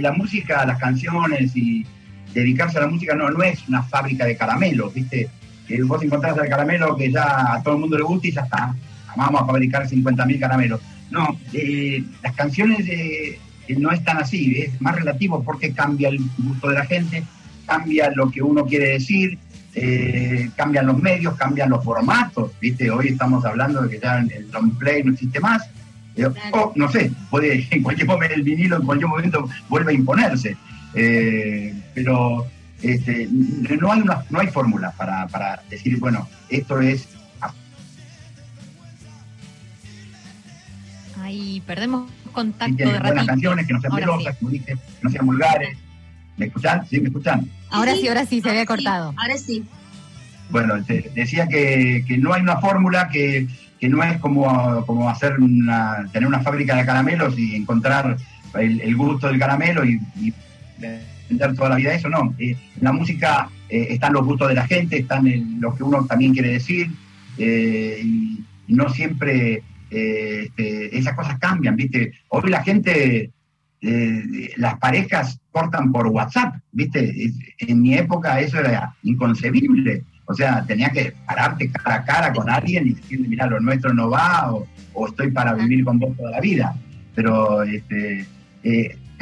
[0.00, 1.86] la música, las canciones y
[2.32, 5.28] dedicarse a la música no, no es una fábrica de caramelos, ¿viste?
[5.66, 8.42] Que vos encontrás el caramelo que ya a todo el mundo le gusta y ya
[8.42, 8.74] está.
[9.16, 10.80] Vamos a fabricar 50.000 caramelos.
[11.12, 13.38] No, eh, las canciones eh,
[13.76, 17.22] no es tan así, es más relativo porque cambia el gusto de la gente,
[17.66, 19.38] cambia lo que uno quiere decir,
[19.74, 22.90] eh, cambian los medios, cambian los formatos, ¿viste?
[22.90, 25.68] Hoy estamos hablando de que ya el long play no existe más,
[26.52, 30.56] o no sé, puede en cualquier momento el vinilo en cualquier momento vuelve a imponerse.
[30.94, 32.46] Eh, pero
[32.82, 37.06] este, no hay una, no hay fórmula para, para decir, bueno, esto es
[41.32, 45.24] Ahí perdemos contacto de buenas canciones, que no sean melosas, como dije, que no sean
[45.24, 45.78] vulgares.
[46.36, 46.86] ¿Me escuchan?
[46.86, 47.00] ¿Sí?
[47.00, 47.48] ¿Me escuchan?
[47.70, 49.14] Ahora sí, ahora sí, se había cortado.
[49.16, 49.64] Ahora sí.
[50.50, 50.74] Bueno,
[51.14, 53.46] decía que, que, no hay una fórmula, que,
[53.80, 58.18] que no es como, como hacer una, tener una fábrica de caramelos y encontrar
[58.58, 60.34] el, el gusto del caramelo y, y
[61.30, 62.34] vender toda la vida eso, no.
[62.38, 65.82] Eh, en la música eh, están los gustos de la gente, están en lo que
[65.82, 66.90] uno también quiere decir,
[67.38, 69.62] eh, y, no siempre
[69.92, 72.12] este, esas cosas cambian, ¿viste?
[72.28, 73.30] Hoy la gente,
[74.56, 77.32] las parejas cortan por WhatsApp, ¿viste?
[77.58, 80.04] En mi época eso era inconcebible.
[80.26, 83.92] O sea, tenía que pararte cara a cara con alguien y decirle, mira, lo nuestro
[83.92, 86.74] no va, o, o estoy para vivir con vos toda la vida.
[87.14, 88.26] Pero este,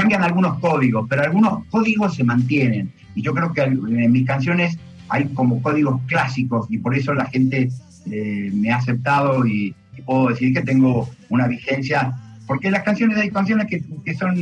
[0.00, 2.92] cambian algunos códigos, pero algunos códigos se mantienen.
[3.14, 4.78] Y yo creo que en mis canciones
[5.08, 7.68] hay como códigos clásicos y por eso la gente
[8.10, 9.74] eh, me ha aceptado y,
[10.04, 12.12] puedo decir que tengo una vigencia,
[12.46, 14.36] porque las canciones, hay canciones que, son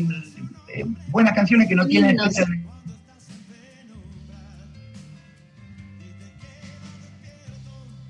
[0.69, 2.17] eh, buenas canciones que no tienen...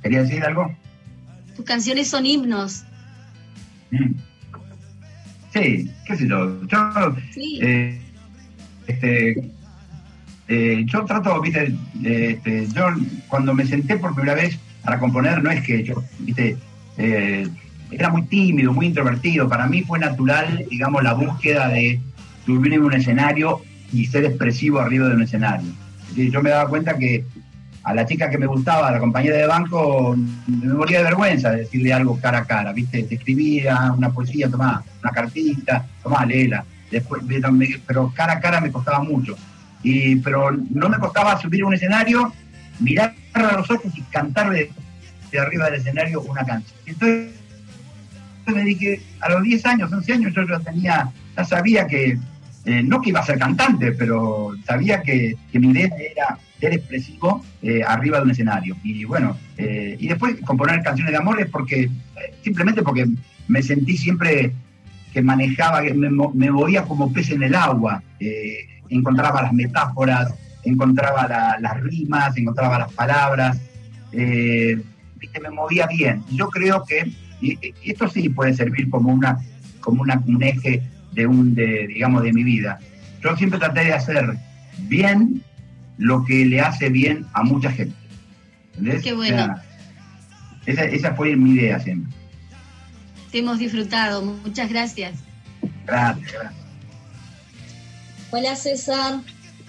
[0.02, 0.74] ¿Quería decir algo?
[1.56, 2.84] Tus canciones son himnos.
[3.90, 4.14] Mm.
[5.52, 6.66] Sí, qué sé yo.
[6.66, 7.16] Yo,
[7.60, 8.00] eh,
[8.86, 9.50] este,
[10.48, 11.74] eh, yo trato, viste,
[12.04, 12.86] este, yo
[13.28, 16.56] cuando me senté por primera vez para componer, no es que yo, viste,
[16.98, 17.46] eh,
[17.90, 19.48] era muy tímido, muy introvertido.
[19.48, 22.00] Para mí fue natural, digamos, la búsqueda de
[22.44, 25.70] subir en un escenario y ser expresivo arriba de un escenario.
[26.14, 27.24] yo me daba cuenta que
[27.84, 30.14] a la chica que me gustaba, a la compañera de banco,
[30.46, 33.04] me moría de vergüenza de decirle algo cara a cara, ¿viste?
[33.04, 36.64] Te escribía una poesía, tomá, una cartita, tomá, léela.
[36.90, 37.22] Después,
[37.86, 39.36] pero cara a cara me costaba mucho.
[39.82, 42.32] Y, pero no me costaba subir a un escenario,
[42.80, 44.52] mirar a los ojos y cantar
[45.30, 46.78] de, arriba del escenario una canción.
[46.86, 47.38] Entonces
[48.54, 52.18] me dije, a los 10 años, 11 años, yo ya tenía, ya sabía que,
[52.64, 56.74] eh, no que iba a ser cantante, pero sabía que, que mi idea era ser
[56.74, 58.76] expresivo eh, arriba de un escenario.
[58.82, 61.90] Y bueno, eh, y después componer canciones de amor es porque,
[62.42, 63.06] simplemente porque
[63.46, 64.52] me sentí siempre
[65.12, 68.02] que manejaba, me, me movía como pez en el agua,
[68.90, 73.58] encontraba las metáforas, encontraba las rimas, encontraba las palabras,
[75.18, 75.40] ¿viste?
[75.40, 76.22] me movía bien.
[76.30, 79.38] Yo creo que y, esto sí puede servir como una
[79.80, 82.78] como una, un eje de un de, digamos de mi vida.
[83.22, 84.36] Yo siempre traté de hacer
[84.78, 85.42] bien
[85.96, 87.94] lo que le hace bien a mucha gente.
[89.02, 89.56] Qué bueno.
[90.66, 92.12] Esa, esa fue mi idea siempre.
[93.32, 95.14] Te hemos disfrutado, muchas gracias.
[95.86, 96.54] Gracias, gracias.
[98.30, 99.20] Hola César,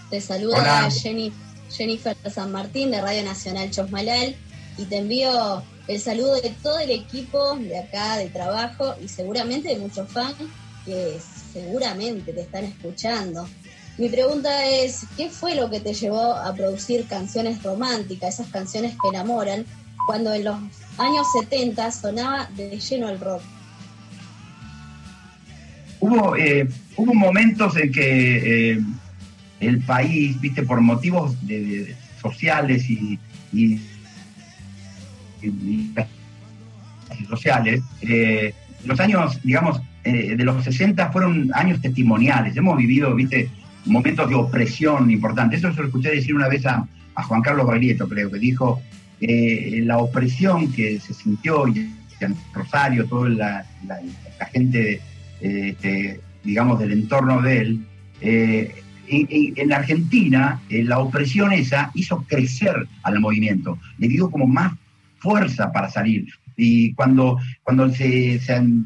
[0.10, 1.32] te saluda Jenny,
[1.72, 4.36] Jennifer San Martín de Radio Nacional Chosmalal
[4.80, 9.70] y te envío el saludo de todo el equipo de acá de trabajo y seguramente
[9.70, 10.36] de muchos fans
[10.86, 11.18] que
[11.52, 13.48] seguramente te están escuchando.
[13.98, 18.94] Mi pregunta es, ¿qué fue lo que te llevó a producir canciones románticas, esas canciones
[18.94, 19.66] que enamoran,
[20.08, 20.58] cuando en los
[20.98, 23.42] años 70 sonaba de lleno el rock?
[26.00, 28.80] Hubo, eh, hubo momentos en que eh,
[29.60, 31.36] el país, viste, por motivos
[32.22, 33.20] sociales y,
[37.28, 38.54] sociales, eh,
[38.86, 42.56] los años, digamos, de los 60 fueron años testimoniales.
[42.56, 43.50] Hemos vivido, viste,
[43.86, 45.60] momentos de opresión importantes.
[45.60, 48.82] Eso se lo escuché decir una vez a, Juan Carlos Baglietto, creo, que dijo
[49.20, 53.66] eh, la opresión que se sintió en Rosario, toda la,
[54.54, 55.02] gente,
[55.42, 57.86] este, digamos, del entorno de él,
[58.22, 58.74] eh,
[59.08, 64.74] en, Argentina eh, la opresión esa hizo crecer al movimiento, le dio como más
[65.20, 66.28] fuerza para salir.
[66.56, 68.40] Y cuando, cuando se,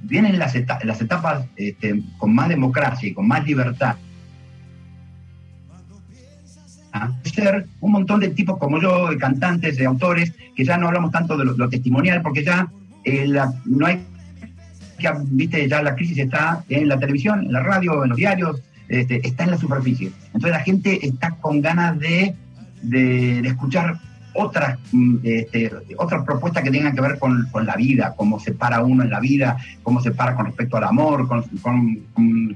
[0.03, 3.95] vienen las, las etapas este, con más democracia y con más libertad,
[7.23, 11.11] ser un montón de tipos como yo, de cantantes, de autores, que ya no hablamos
[11.11, 12.67] tanto de lo, testimonial, porque ya
[13.03, 13.27] eh,
[13.65, 14.01] no hay,
[14.99, 18.61] ya, viste, ya la crisis está en la televisión, en la radio, en los diarios,
[18.87, 20.11] este, está en la superficie.
[20.27, 22.35] Entonces la gente está con ganas de,
[22.83, 23.99] de, escuchar
[24.33, 28.81] otras, mm, este, otras propuestas que tengan que ver con, la vida, cómo se para
[28.81, 31.43] uno en la vida, cómo se para con respecto al amor, con,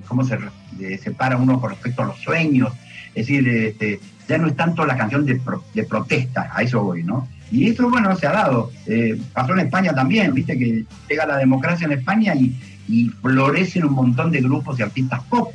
[0.07, 0.37] cómo se
[0.79, 2.73] eh, separa uno con respecto a los sueños.
[3.09, 5.39] Es decir, este, ya no es tanto la canción de,
[5.85, 7.27] protesta, a eso voy, ¿no?
[7.49, 8.71] Y eso, bueno, se ha dado.
[8.85, 12.55] Eh, pasó en España también, viste que llega la democracia en España y,
[13.21, 15.51] florecen un montón de grupos y artistas pop,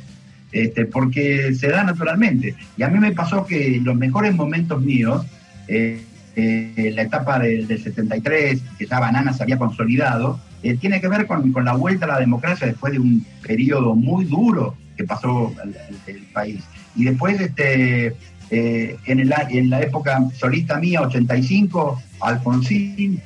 [0.51, 2.55] este, porque se da naturalmente.
[2.77, 5.25] Y a mí me pasó que los mejores momentos míos,
[5.67, 6.03] eh,
[6.35, 10.39] eh, la etapa del, 73, que ya Banana se había consolidado,
[10.79, 14.77] tiene que ver con, la vuelta a la democracia después de un periodo muy duro
[14.95, 15.53] que pasó
[16.07, 16.63] el, país.
[16.95, 18.15] Y después, este,
[18.49, 23.21] eh, en, el, en, la época solista mía, 85, Alfonsín,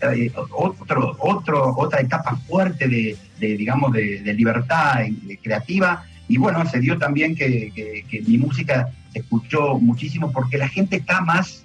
[0.00, 5.00] eh, otro, otro, otra etapa fuerte de, digamos, de, libertad
[5.42, 6.04] creativa.
[6.28, 11.20] Y bueno, se dio también que, mi música se escuchó muchísimo porque la gente está
[11.20, 11.62] más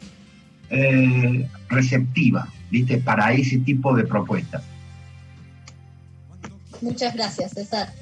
[0.71, 2.97] eh, receptiva, ¿viste?
[2.97, 4.63] Para ese tipo de propuestas.
[6.81, 7.93] Muchas gracias, César.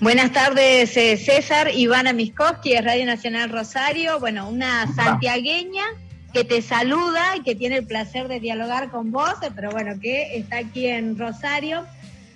[0.00, 1.70] Buenas tardes, eh, César.
[1.74, 4.18] Ivana Miskowski de Radio Nacional Rosario.
[4.20, 5.84] Bueno, una santiagueña
[6.32, 9.98] que te saluda y que tiene el placer de dialogar con vos, eh, pero bueno,
[10.00, 11.86] que está aquí en Rosario.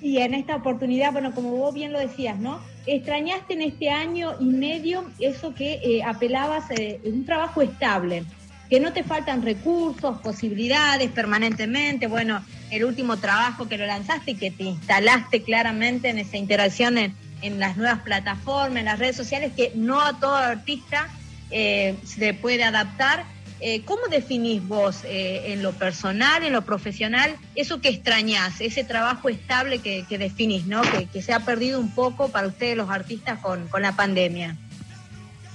[0.00, 2.60] Y en esta oportunidad, bueno, como vos bien lo decías, ¿no?
[2.86, 6.66] Extrañaste en este año y medio eso que eh, apelabas,
[7.04, 8.24] un trabajo estable,
[8.70, 12.06] que no te faltan recursos, posibilidades permanentemente.
[12.06, 16.98] Bueno, el último trabajo que lo lanzaste y que te instalaste claramente en esa interacción
[16.98, 21.08] en en las nuevas plataformas, en las redes sociales, que no a todo artista
[21.50, 23.24] eh, se puede adaptar.
[23.60, 28.84] Eh, ¿Cómo definís vos eh, en lo personal, en lo profesional, eso que extrañás, ese
[28.84, 30.82] trabajo estable que, definís, ¿no?
[31.12, 34.56] Que, se ha perdido un poco para ustedes los artistas con, la pandemia?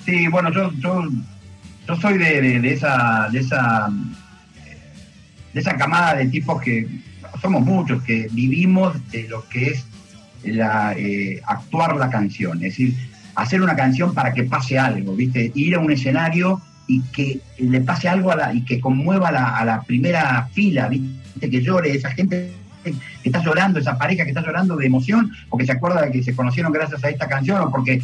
[0.05, 1.07] Sí, bueno, yo,
[2.01, 3.87] soy de, esa, de, esa,
[5.53, 6.85] de esa camada de tipos que
[7.41, 9.85] somos muchos, que vivimos de lo que es
[10.43, 12.95] la, eh, actuar la canción, es decir,
[13.35, 15.53] hacer una canción para que pase algo, ¿viste?
[15.55, 19.65] Ir a un escenario y que le pase algo a la, y que conmueva a
[19.65, 21.49] la primera fila, ¿viste?
[21.49, 22.51] Que llore esa gente
[22.83, 22.93] que
[23.23, 26.35] está llorando, esa pareja que está llorando de emoción, porque se acuerda de que se
[26.35, 28.01] conocieron gracias a esta canción o porque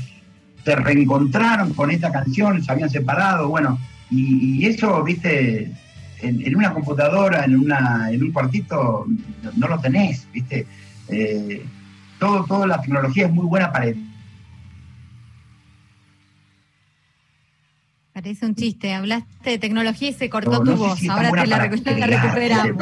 [0.63, 3.79] se reencontraron con esta canción, se habían separado, bueno,
[4.11, 5.71] y, eso, viste,
[6.21, 9.05] en, una computadora, en, una, en un cuartito,
[9.55, 10.65] no, lo tenés, viste.
[11.09, 11.63] Eh,
[12.17, 13.85] todo, toda la tecnología es muy buena para
[18.21, 22.75] Parece un chiste, hablaste de tecnología y se cortó tu voz, ahora te la, recuperamos.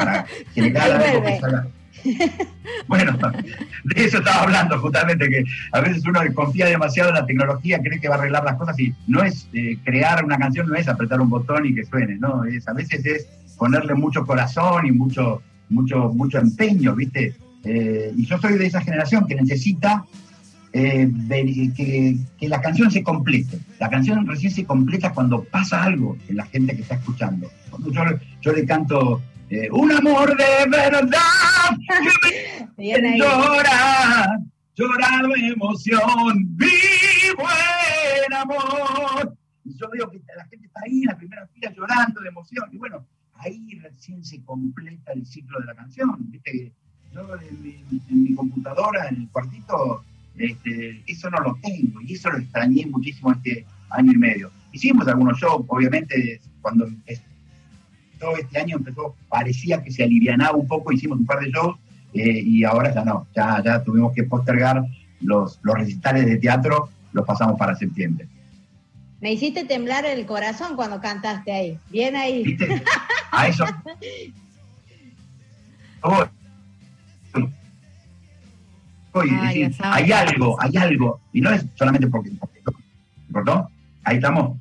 [2.88, 3.16] bueno,
[3.84, 8.00] de eso estaba hablando justamente, que a veces uno confía demasiado en la tecnología, cree
[8.00, 10.88] que va a arreglar las cosas y no es eh, crear una canción, no es
[10.88, 14.90] apretar un botón y que suene, no, es, a veces es ponerle mucho corazón y
[14.90, 17.36] mucho, mucho, mucho empeño, ¿viste?
[17.62, 20.04] Eh, y yo soy de esa generación que necesita
[20.72, 21.10] eh,
[21.76, 23.58] que, la canción se complete.
[23.78, 27.50] La canción recién se completa cuando pasa algo en la gente que está escuchando.
[27.90, 28.02] yo,
[28.40, 31.70] yo le canto eh, un amor de verdad
[32.76, 34.38] que me llora,
[34.74, 37.48] llora de emoción, vivo
[38.26, 39.36] en amor.
[39.64, 42.68] Y yo veo que la gente está ahí en la primera fila llorando de emoción.
[42.72, 46.14] Y bueno, ahí recién se completa el ciclo de la canción.
[46.18, 46.72] ¿viste?
[47.14, 50.04] Yo en mi, computadora, en el cuartito,
[50.38, 54.50] este, eso no lo tengo y eso lo extrañé muchísimo este año y medio.
[54.72, 56.88] Hicimos algunos shows, obviamente, cuando
[58.18, 61.76] todo este año empezó, parecía que se alivianaba un poco, hicimos un par de shows
[62.14, 64.82] eh, y ahora ya no, ya, ya tuvimos que postergar
[65.20, 68.28] los, los recitales de teatro, los pasamos para septiembre.
[69.20, 71.78] Me hiciste temblar el corazón cuando cantaste ahí.
[71.90, 72.44] Bien ahí.
[72.44, 72.82] ¿Viste?
[73.32, 73.64] A eso.
[79.14, 82.30] hay algo, hay algo, y no es solamente porque,
[83.32, 83.68] ¿cortó?
[84.04, 84.58] Ahí estamos.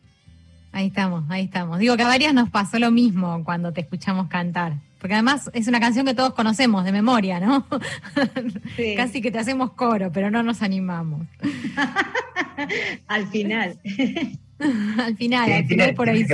[0.72, 1.80] Ahí estamos, ahí estamos.
[1.80, 4.74] Digo que a varias nos pasó lo mismo cuando te escuchamos cantar.
[5.00, 7.66] Porque además es una canción que todos conocemos de memoria, ¿no?
[8.96, 11.28] Casi que te hacemos coro, pero no nos animamos.
[13.08, 13.78] al final.
[15.00, 16.26] al final, al final por ahí.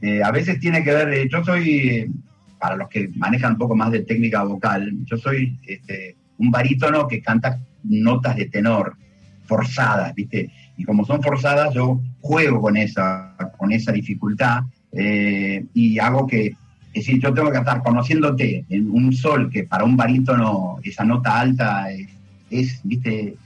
[0.00, 2.06] Eh, a veces tiene que ver, eh, yo soy,
[2.58, 7.06] para los que manejan un poco más de técnica vocal, yo soy este, un barítono
[7.06, 8.94] que canta notas de tenor
[9.44, 10.50] forzadas, ¿viste?
[10.76, 16.46] Y como son forzadas, yo juego con esa, con esa dificultad eh, y hago que,
[16.46, 16.54] es
[17.06, 21.40] decir, yo tengo que estar conociéndote en un sol que para un barítono esa nota
[21.40, 21.86] alta
[22.50, 23.36] es, ¿viste?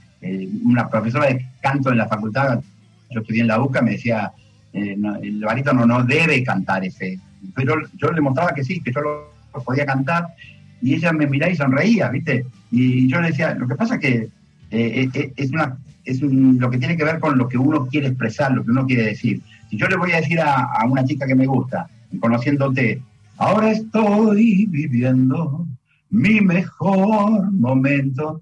[0.63, 2.61] una profesora de canto en la facultad
[3.13, 4.31] yo estudié en la UCA, me decía,
[4.73, 7.19] eh, el barítono no debe cantar ese.
[7.55, 10.27] Pero yo, le mostraba que sí, que yo lo, podía cantar,
[10.83, 12.45] y ella me miraba y sonreía, ¿viste?
[12.69, 14.29] Y yo le decía, lo que pasa es que
[14.69, 18.07] eh, eh, es, una, es lo que tiene que ver con lo que uno quiere
[18.07, 19.41] expresar, lo que uno quiere decir.
[19.69, 21.87] Si yo le voy a decir a, una chica que me gusta,
[22.19, 23.01] conociéndote,
[23.37, 25.65] ahora estoy viviendo
[26.09, 28.41] mi mejor momento.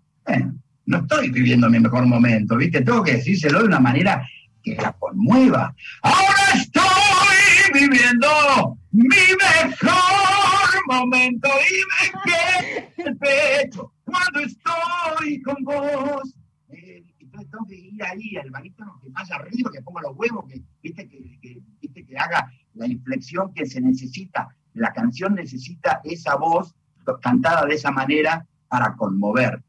[0.87, 2.81] no estoy viviendo mi mejor momento, ¿viste?
[2.81, 4.27] Tengo que decírselo de una manera
[4.63, 5.75] que la conmueva.
[6.01, 10.40] Ahora estoy viviendo mi mejor
[10.87, 16.35] momento y me el pecho cuando estoy con vos.
[16.69, 20.45] Eh, entonces tengo que ir ahí al barítono que más arriba, que ponga los huevos,
[20.47, 21.07] que, ¿viste?
[21.07, 22.05] Que, que, ¿viste?
[22.05, 24.49] que haga la inflexión que se necesita.
[24.73, 26.75] La canción necesita esa voz
[27.21, 29.61] cantada de esa manera para conmover.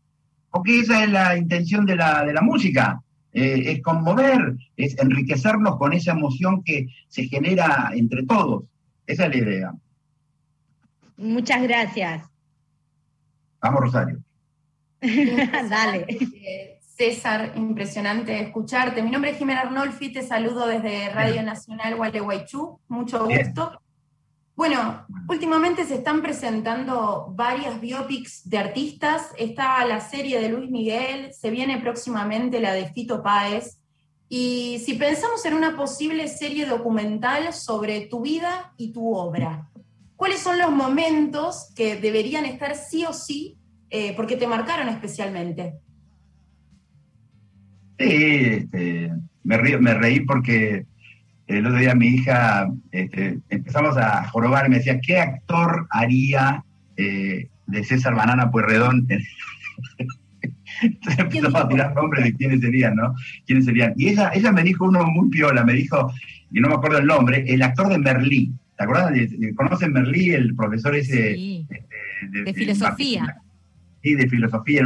[0.50, 3.02] Porque esa es la intención de la, de la música.
[3.32, 8.64] Eh, es conmover, es enriquecernos con esa emoción que se genera entre todos.
[9.06, 9.74] Esa es la idea.
[11.22, 12.28] Muchas gracias.
[13.60, 14.18] Vamos, Rosario.
[15.00, 16.06] Dale.
[16.80, 19.02] César, impresionante escucharte.
[19.02, 22.78] Mi nombre es Jimena Arnolfi, te saludo desde Radio Nacional Gualeguaychú.
[22.88, 23.80] Mucho gusto.
[24.54, 29.30] Bueno, últimamente se están presentando varias biopics de artistas.
[29.38, 33.78] Está la serie de Luis Miguel, se viene próximamente la de Fito Páez.
[34.28, 39.68] Y si pensamos en una posible serie documental sobre tu vida y tu obra,
[40.22, 43.56] ¿cuáles son los momentos que deberían estar sí o sí
[43.90, 45.74] eh, porque te marcaron especialmente?
[47.98, 49.10] Sí, este,
[49.42, 50.86] me, me reí porque
[51.48, 56.62] el otro día mi hija, este, empezamos a jorobar y me decía, ¿qué actor haría
[56.96, 59.08] eh, de César Banana Puerredón?
[60.82, 63.12] Entonces empezamos a tirar nombres de quiénes serían, ¿no?
[63.44, 63.92] ¿Quiénes serían?
[63.96, 66.12] Y ella, ella me dijo uno muy piola, me dijo,
[66.52, 68.52] y no me acuerdo el nombre, el actor de Merlí.
[68.76, 69.12] ¿Te acuerdas?
[69.54, 71.32] ¿Conocen Merlí, el profesor ese?
[71.32, 71.86] Este,
[72.44, 73.36] de, filosofía.
[74.02, 74.82] sí, de filosofía.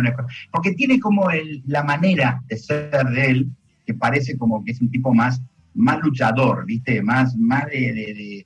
[0.51, 3.51] Porque tiene como el, la manera de ser de él,
[3.87, 5.41] que parece como que es un tipo más
[5.77, 7.03] más luchador, ¿viste?
[7.03, 8.45] Más, más de,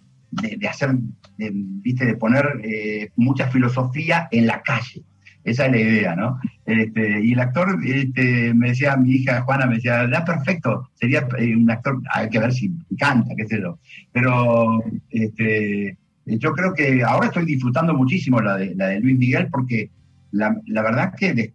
[0.68, 0.90] hacer,
[1.37, 2.05] ¿viste?
[2.05, 5.03] De poner eh, mucha filosofía en la calle.
[5.42, 6.38] Esa es la idea, ¿no?
[6.66, 11.26] Este, y el actor, este, me decía mi hija Juana, me decía, ya perfecto, sería
[11.38, 13.79] eh, un actor, hay que ver si canta, qué sé yo.
[14.12, 15.96] Pero este,
[16.27, 19.90] yo creo que ahora estoy disfrutando muchísimo la de, la de Luis Miguel porque
[20.33, 21.54] la, la verdad que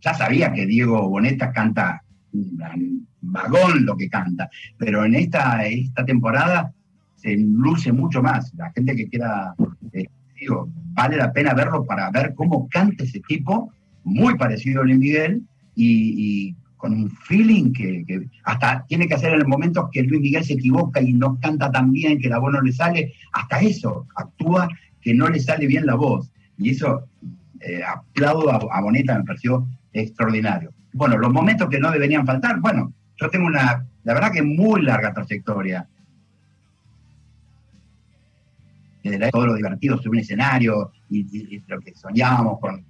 [0.00, 2.02] ya sabía que Diego Boneta canta
[3.20, 6.72] vagón lo que canta, pero en esta, esta temporada
[7.16, 8.54] se luce mucho más.
[8.54, 9.54] La gente que quiera,
[9.92, 10.06] eh,
[10.98, 13.72] vale la pena verlo para ver cómo canta ese tipo,
[14.02, 15.42] muy parecido a Luis Miguel,
[15.76, 18.04] y, con un feeling que,
[18.44, 21.70] hasta tiene que hacer en el momento que Luis Miguel se equivoca y no canta
[21.70, 24.68] tan bien, que la voz no le sale, hasta eso, actúa
[25.00, 26.30] que no le sale bien la voz.
[26.56, 27.04] Y eso,
[27.60, 30.72] eh, aplaudo a, a Boneta, me pareció extraordinario.
[30.92, 34.82] bueno, los momentos que no deberían faltar, bueno, yo tengo una, la verdad que muy
[34.82, 35.86] larga trayectoria.
[39.30, 42.84] Todo lo divertido sobre un escenario y, lo que soñábamos con,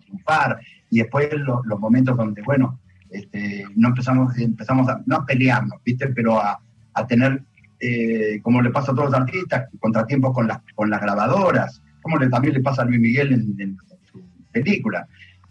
[0.00, 0.58] triunfar,
[0.90, 2.78] y después los momentos donde, bueno,
[3.10, 6.08] este, no empezamos, empezamos a, no a pelearnos, ¿viste?
[6.08, 6.60] Pero a,
[7.08, 7.42] tener,
[7.80, 12.18] eh, como le pasa a todos los artistas, contratiempos con las, con las grabadoras, como
[12.18, 13.76] le, también le pasa a Luis Miguel en,
[14.10, 15.06] su película,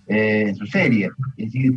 [0.07, 1.09] eh, en su serie.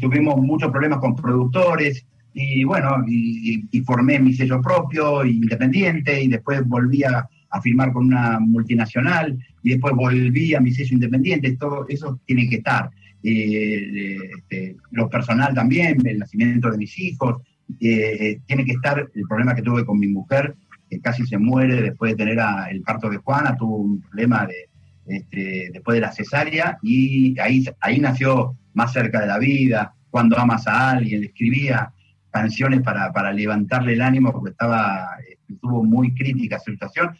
[0.00, 2.04] tuvimos muchos problemas con productores,
[2.34, 8.06] y bueno, y, formé mi sello propio, independiente, y después volví a, a, firmar con
[8.06, 12.90] una multinacional, y después volví a mi sello independiente, todo eso tiene que estar.
[13.22, 17.42] Eh, este, lo personal también, el nacimiento de mis hijos,
[17.80, 20.54] eh, tiene que estar el problema que tuve con mi mujer,
[20.90, 22.38] que casi se muere después de tener
[22.70, 24.68] el parto de Juana, tuvo un problema de,
[25.14, 30.38] este, después de la cesárea, y ahí, ahí nació más cerca de la vida, cuando
[30.38, 31.92] amas a alguien, escribía
[32.30, 35.16] canciones para, para levantarle el ánimo porque estaba,
[35.48, 37.16] estuvo muy crítica su situación.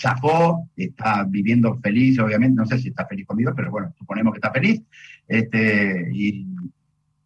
[0.00, 4.38] Zafó, está viviendo feliz, obviamente, no sé si está feliz conmigo, pero bueno, suponemos que
[4.38, 4.82] está feliz.
[5.28, 6.10] Este,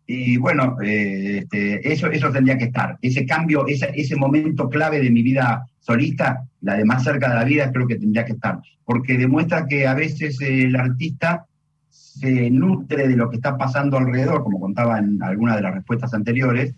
[0.07, 2.99] y, bueno, eh, este, eso, eso tendría que estar.
[3.03, 7.35] Ese cambio, ese, ese momento clave de mi vida solista, la de más cerca de
[7.35, 8.59] la vida, creo que tendría que estar.
[8.85, 11.47] Porque demuestra que a veces el artista
[11.91, 16.15] se nutre de lo que está pasando alrededor, como contaba en alguna de las respuestas
[16.15, 16.75] anteriores,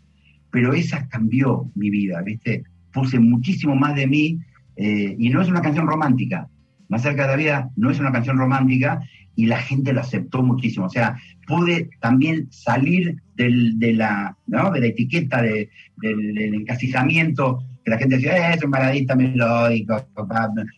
[0.51, 2.65] pero esa cambió mi vida, ¿viste?
[2.93, 4.41] Puse muchísimo más de mí
[4.81, 6.49] eh, y no es una canción romántica.
[6.89, 9.01] Más cerca de la vida no es una canción romántica
[9.37, 10.87] y la gente lo aceptó muchísimo.
[10.87, 11.17] O sea,
[11.47, 15.69] pude también salir de, la, de la etiqueta de,
[15.99, 20.03] del, encasillamiento que la gente decía, eh, es un baladista melódico.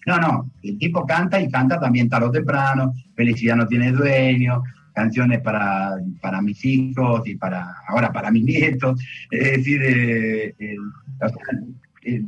[0.07, 4.62] No, no, el tipo canta y canta también tarde o temprano, Felicidad no tiene dueño,
[4.92, 9.00] canciones para, para mis hijos y para ahora para mis nietos.
[9.30, 12.22] Es decir, eh, eh,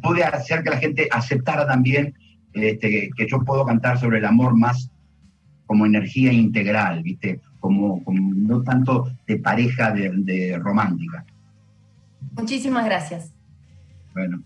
[0.00, 2.14] pude hacer que la gente aceptara también
[2.52, 4.90] este, que yo puedo cantar sobre el amor más
[5.66, 7.40] como energía integral, ¿viste?
[7.60, 11.24] Como, no tanto de pareja de, de romántica.
[12.36, 13.32] Muchísimas gracias.
[14.12, 14.42] Bueno.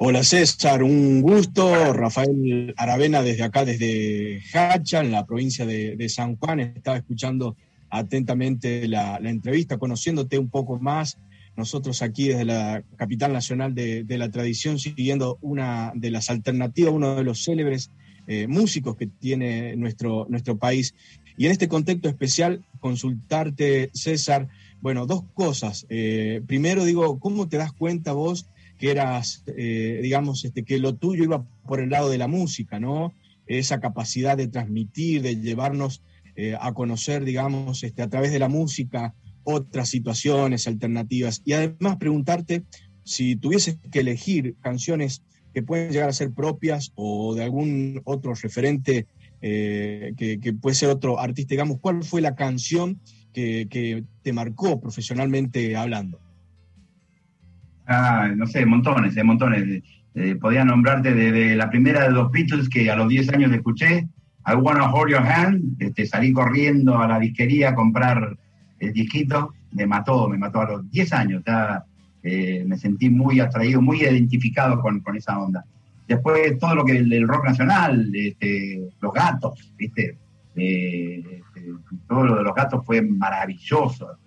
[0.00, 1.92] Hola César, un gusto.
[1.92, 6.60] Rafael Aravena desde acá, desde Hacha, en la provincia de, San Juan.
[6.60, 7.56] Estaba escuchando
[7.90, 11.18] atentamente la, entrevista, conociéndote un poco más.
[11.58, 17.16] Nosotros aquí desde la capital nacional de, la tradición, siguiendo una de las alternativas, uno
[17.16, 17.90] de los célebres
[18.28, 20.94] eh, músicos que tiene nuestro, nuestro país.
[21.36, 24.46] Y en este contexto especial, consultarte, César,
[24.80, 25.84] bueno, dos cosas.
[25.88, 28.46] Eh, primero digo, ¿cómo te das cuenta vos
[28.78, 32.78] que eras, eh, digamos, este, que lo tuyo iba por el lado de la música,
[32.78, 33.12] ¿no?
[33.48, 36.02] Esa capacidad de transmitir, de llevarnos
[36.60, 39.12] a conocer, digamos, este, a través de la música
[39.50, 41.40] otras situaciones alternativas.
[41.44, 42.64] Y además preguntarte
[43.02, 45.22] si tuvieses que elegir canciones
[45.54, 49.06] que pueden llegar a ser propias o de algún otro referente
[49.40, 53.00] eh, que, puede ser otro artista, digamos, ¿cuál fue la canción
[53.32, 56.20] que, te marcó profesionalmente hablando?
[57.86, 59.82] Ah, no sé, montones, eh, montones.
[60.14, 64.08] Eh, podía nombrarte de, la primera de los Beatles que a los 10 años escuché,
[64.46, 68.36] I Wanna Hold Your Hand, este, salí corriendo a la disquería a comprar
[68.78, 71.84] el disquito, me mató, me mató a los 10 años, ya
[72.22, 75.64] eh, me sentí muy atraído, muy identificado con, esa onda.
[76.06, 80.16] Después todo lo que el, rock nacional, este, los gatos, ¿viste?
[80.56, 81.42] Este,
[82.08, 84.18] todo lo de los gatos fue maravilloso.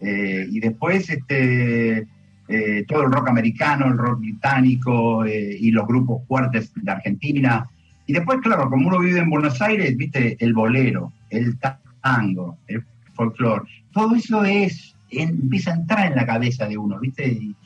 [0.00, 2.06] y después, este,
[2.52, 7.70] eh, todo el rock americano, el rock británico eh, y los grupos fuertes de Argentina.
[8.06, 11.56] Y después, claro, como uno vive en Buenos Aires, viste, el bolero, el
[12.02, 12.82] tango, el
[13.20, 17.28] folclore, todo eso es, empieza a entrar en la cabeza de uno, viste.
[17.28, 17.56] Y,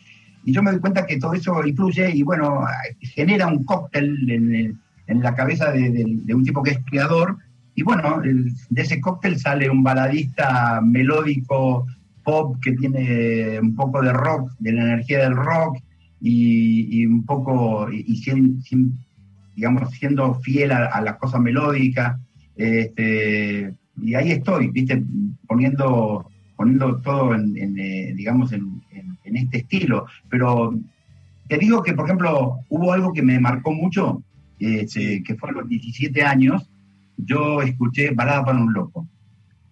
[0.46, 2.66] yo me doy cuenta que todo eso influye y bueno,
[3.00, 7.38] genera un cóctel en, la cabeza de, un tipo que es creador.
[7.74, 11.86] Y bueno, de ese cóctel sale un baladista melódico
[12.22, 15.78] pop que tiene un poco de rock, de la energía del rock
[16.20, 18.22] y, un poco, y,
[19.56, 22.20] digamos, siendo fiel a, la cosa melódica.
[22.54, 25.02] Este, y ahí estoy, viste,
[25.46, 28.82] poniendo, poniendo todo en, eh, digamos, en,
[29.24, 30.06] este estilo.
[30.28, 30.74] Pero
[31.48, 34.22] te digo que, por ejemplo, hubo algo que me marcó mucho,
[34.58, 36.70] este, que fue a los 17 años,
[37.16, 39.08] yo escuché Balada para un Loco.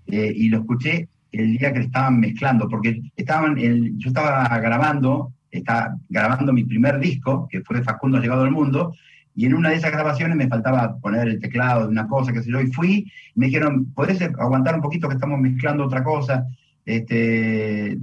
[0.07, 4.47] Eh, y lo escuché el día que le estaban mezclando, porque estaban el, yo estaba
[4.59, 8.95] grabando, estaba grabando mi primer disco, que fue Facundo Llegado al Mundo,
[9.35, 12.43] y en una de esas grabaciones me faltaba poner el teclado de una cosa, qué
[12.43, 16.47] sé yo, y fui, me dijeron, ¿podés aguantar un poquito que estamos mezclando otra cosa?
[16.85, 17.99] Este,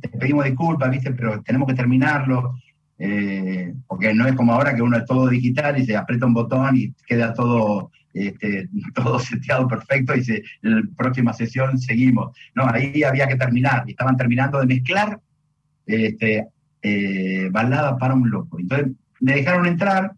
[0.00, 1.12] te pedimos disculpas, ¿viste?
[1.12, 2.56] Pero tenemos que terminarlo,
[2.98, 6.34] eh, porque no es como ahora que uno es todo digital y se aprieta un
[6.34, 12.36] botón y queda todo, este, todo seteado perfecto y se, en la próxima sesión seguimos.
[12.54, 15.20] No, ahí había que terminar, y estaban terminando de mezclar
[15.86, 16.48] este,
[16.82, 18.58] eh, balada para un loco.
[18.58, 20.12] Entonces me dejaron entrar,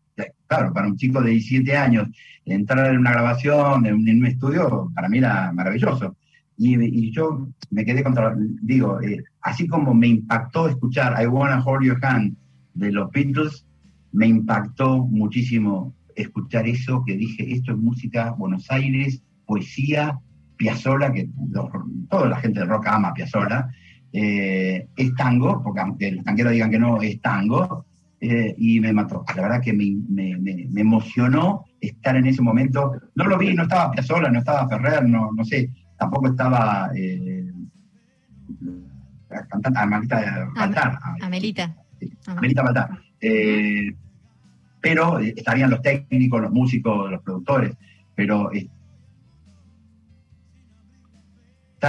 [0.48, 2.08] claro, para un chico de 17 años,
[2.44, 6.16] entrar en una grabación, en un, estudio, para mí era maravilloso.
[6.56, 11.84] Y, yo me quedé contra, digo, eh, así como me impactó escuchar I Wanna Hold
[11.84, 12.34] Your Hand
[12.74, 13.64] de los Beatles,
[14.12, 20.18] me impactó muchísimo escuchar eso, que dije, esto es música Buenos Aires, poesía,
[20.56, 21.28] Piazzola, que
[22.10, 23.70] toda la gente de rock ama Piazzola,
[24.12, 27.84] eh, es tango, porque aunque los tanqueros digan que no, es tango,
[28.20, 29.24] eh, y me mató.
[29.36, 33.00] La verdad que me, me, emocionó estar en ese momento.
[33.14, 37.46] No lo vi, no estaba Piazzolla, no estaba Ferrer, no, no sé, tampoco estaba eh,
[39.30, 40.98] la cantante Amelita Baltar.
[41.20, 41.76] Amelita.
[42.26, 42.90] Amelita Baltar.
[43.20, 43.94] Eh,
[44.80, 47.76] pero estarían los técnicos, los músicos, los productores,
[48.16, 48.72] pero esta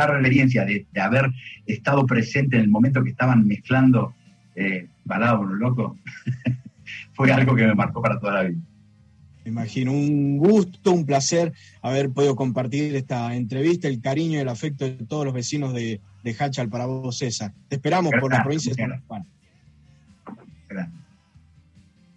[0.08, 1.32] reverencia de, de, haber
[1.66, 4.14] estado presente en el momento que estaban mezclando
[4.60, 5.98] eh, balado por loco,
[7.14, 8.60] fue algo que me marcó para toda la vida.
[9.46, 14.50] Me imagino, un gusto, un placer haber podido compartir esta entrevista, el cariño y el
[14.50, 17.54] afecto de todos los vecinos de, de Hachal para vos, César.
[17.70, 19.26] Te esperamos por la provincia de San Juan.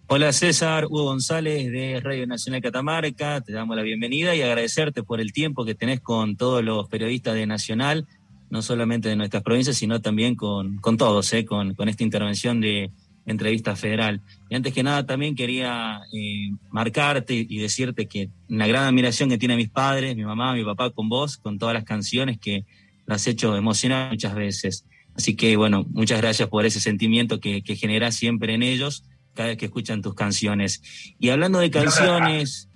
[0.07, 5.21] Hola César, Hugo González de Radio Nacional Catamarca, te damos la bienvenida y agradecerte por
[5.21, 8.05] el tiempo que tenés con todos los periodistas de Nacional
[8.53, 11.43] no solamente de nuestras provincias, sino también con, todos, ¿eh?
[11.43, 12.91] con, esta intervención de
[13.25, 14.21] entrevista federal.
[14.47, 19.39] Y antes que nada también quería eh, marcarte y decirte que una gran admiración que
[19.39, 22.63] tiene mis padres, mi mamá, mi papá con vos, con todas las canciones que
[23.07, 24.85] las has hecho emocionar muchas veces.
[25.15, 29.49] Así que bueno, muchas gracias por ese sentimiento que, que generás siempre en ellos cada
[29.49, 30.83] vez que escuchan tus canciones.
[31.17, 32.69] Y hablando de canciones...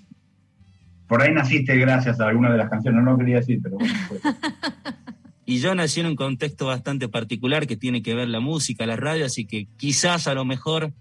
[1.08, 3.94] Por ahí naciste gracias a alguna de las canciones, no lo quería decir, pero bueno.
[4.10, 4.22] Pues.
[5.50, 8.98] Y yo nací en un contexto bastante particular que tiene que ver la música, la
[8.98, 10.92] radio, así que quizás a lo mejor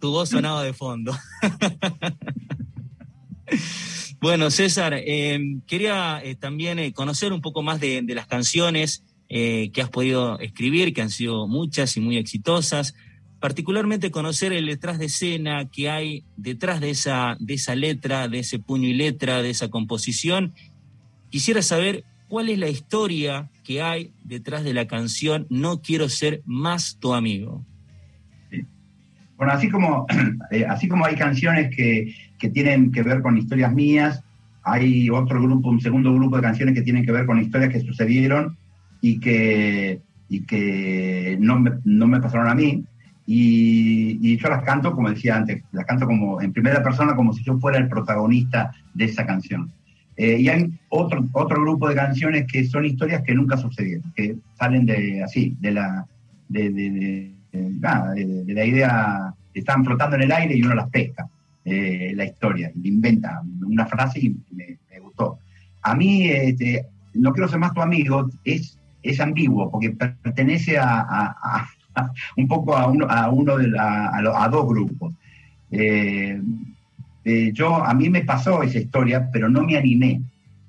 [0.00, 1.14] tu voz sonaba de fondo.
[4.22, 9.82] bueno, César, eh, quería eh, también eh, conocer un poco más de, las canciones que
[9.82, 12.94] has podido escribir, que han sido muchas y muy exitosas.
[13.38, 18.38] Particularmente conocer el detrás de escena que hay detrás de esa, de esa letra, de
[18.38, 20.54] ese puño y letra, de esa composición.
[21.30, 26.42] Quisiera saber cuál es la historia que hay detrás de la canción No quiero ser
[26.44, 27.64] más tu amigo.
[29.36, 30.04] Bueno, así como,
[30.50, 32.12] eh, así como hay canciones que,
[32.52, 34.24] tienen que ver con historias mías,
[34.64, 37.80] hay otro grupo, un segundo grupo de canciones que tienen que ver con historias que
[37.80, 38.58] sucedieron
[39.00, 42.82] y que, y que no, me, pasaron a mí.
[43.28, 47.32] Y, y, yo las canto, como decía antes, las canto como en primera persona, como
[47.32, 49.70] si yo fuera el protagonista de esa canción.
[50.16, 54.36] Eh, y hay otro, otro grupo de canciones que son historias que nunca sucedieron, que
[54.56, 56.06] salen de así, de la,
[56.48, 61.28] de, de, la idea, están flotando en el aire y uno las pesca,
[61.64, 65.38] eh, la historia, inventa una frase y me, gustó.
[65.82, 71.66] A mí, este, no quiero ser más tu amigo, es, es ambiguo, porque pertenece a,
[72.36, 75.14] un poco a uno, a uno de la, a, dos grupos.
[75.70, 76.40] Eh,
[77.24, 80.22] eh, yo, a mí me pasó esa historia, pero no me animé.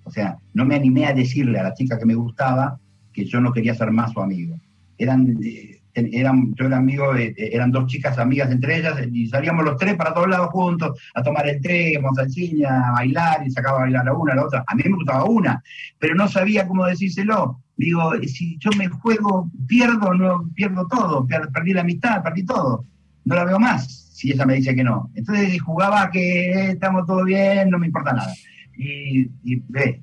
[0.04, 2.80] O sea, no me animé a decirle a la chica que me gustaba
[3.12, 4.60] que yo no quería ser más su amigo.
[4.98, 9.64] Eran, eh, eran yo era amigo, de, eran dos chicas amigas entre ellas y salíamos
[9.64, 13.80] los tres para todos lados juntos a tomar el tren, a a bailar y sacaba
[13.80, 14.64] a bailar a una, a la otra.
[14.68, 15.62] A mí me gustaba una,
[16.00, 17.62] pero no sabía cómo decírselo.
[17.78, 22.86] Digo, si yo me juego, pierdo, no pierdo todo, perdí la amistad, perdí todo.
[23.26, 25.12] No la veo más si ella me dice que no.
[25.14, 28.34] Entonces jugaba que eh, estamos todo bien, no me importa nada.
[28.78, 29.30] Y,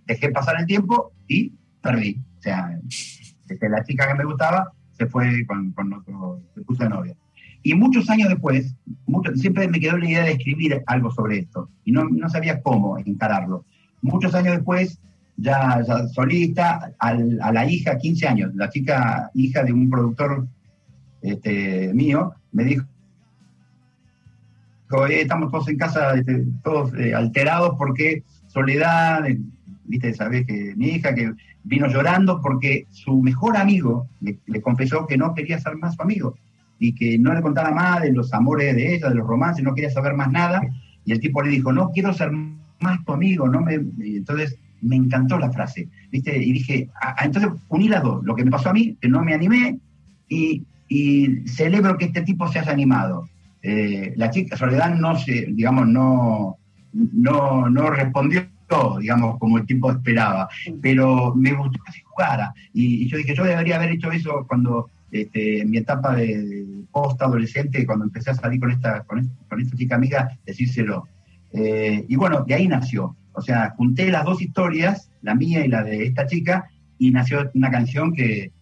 [0.06, 2.20] dejé pasar el tiempo y perdí.
[2.38, 2.78] O sea,
[3.60, 7.16] la chica que me gustaba se fue con, con otro, se puso de novia.
[7.62, 8.74] Y muchos años después,
[9.36, 12.98] siempre me quedó la idea de escribir algo sobre esto y no, no sabía cómo
[12.98, 13.64] encararlo.
[14.02, 15.00] Muchos años después,
[15.36, 15.80] ya,
[16.12, 20.48] solista, a la hija, 15 años, la chica hija de un productor
[21.22, 22.84] este, mío, me dijo,
[25.08, 29.38] estamos todos en casa, este, todos eh, alterados porque soledad, eh,
[29.84, 31.32] viste, sabes que mi hija que
[31.64, 36.36] vino llorando porque su mejor amigo le, confesó que no quería ser más su amigo
[36.78, 39.74] y que no le contara más de los amores de ella, de los romances, no
[39.74, 40.62] quería saber más nada
[41.04, 43.74] Y el tipo le dijo, no quiero ser más tu amigo, no me...
[43.74, 46.36] Entonces me encantó la frase, ¿viste?
[46.36, 49.08] Y dije, ah, ah, entonces uní las dos, lo que me pasó a mí, que
[49.08, 49.78] no me animé,
[50.28, 50.64] y,
[51.46, 53.26] celebro que este tipo se haya animado.
[53.62, 56.58] Eh, la chica Soledad no se, digamos, no,
[56.92, 58.46] no, no respondió
[58.98, 60.48] digamos, como el tipo esperaba,
[60.80, 62.54] pero me gustó que se jugara.
[62.72, 67.86] Y, yo dije, yo debería haber hecho eso cuando, este, en mi etapa de, post-adolescente,
[67.86, 71.08] cuando empecé a salir con esta, con, esta chica amiga, decírselo.
[71.52, 73.16] Eh, y bueno, de ahí nació.
[73.32, 77.50] O sea, junté las dos historias, la mía y la de esta chica, y nació
[77.54, 78.52] una canción que,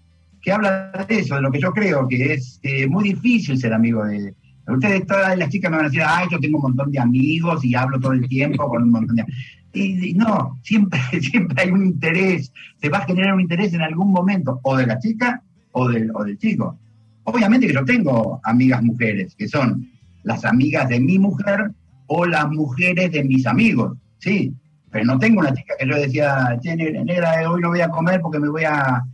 [0.41, 3.73] que habla de eso, de lo que yo creo, que es eh, muy difícil ser
[3.73, 4.35] amigo de...
[4.67, 7.65] Ustedes, todas las chicas me van a decir, ay, yo tengo un montón de amigos
[7.65, 9.25] y hablo todo el tiempo con un montón de...
[9.73, 14.13] Y, no, siempre, siempre hay un interés, se va a generar un interés en algún
[14.13, 15.43] momento, o de la chica
[15.73, 16.77] o del, o del chico.
[17.25, 19.89] Obviamente que yo tengo amigas mujeres, que son
[20.25, 21.71] las amigas de mi mujer
[22.07, 24.53] o las mujeres de mis amigos, sí,
[24.91, 28.21] pero no tengo una chica que yo decía, che, negra, hoy no voy a comer
[28.21, 29.05] porque me voy a,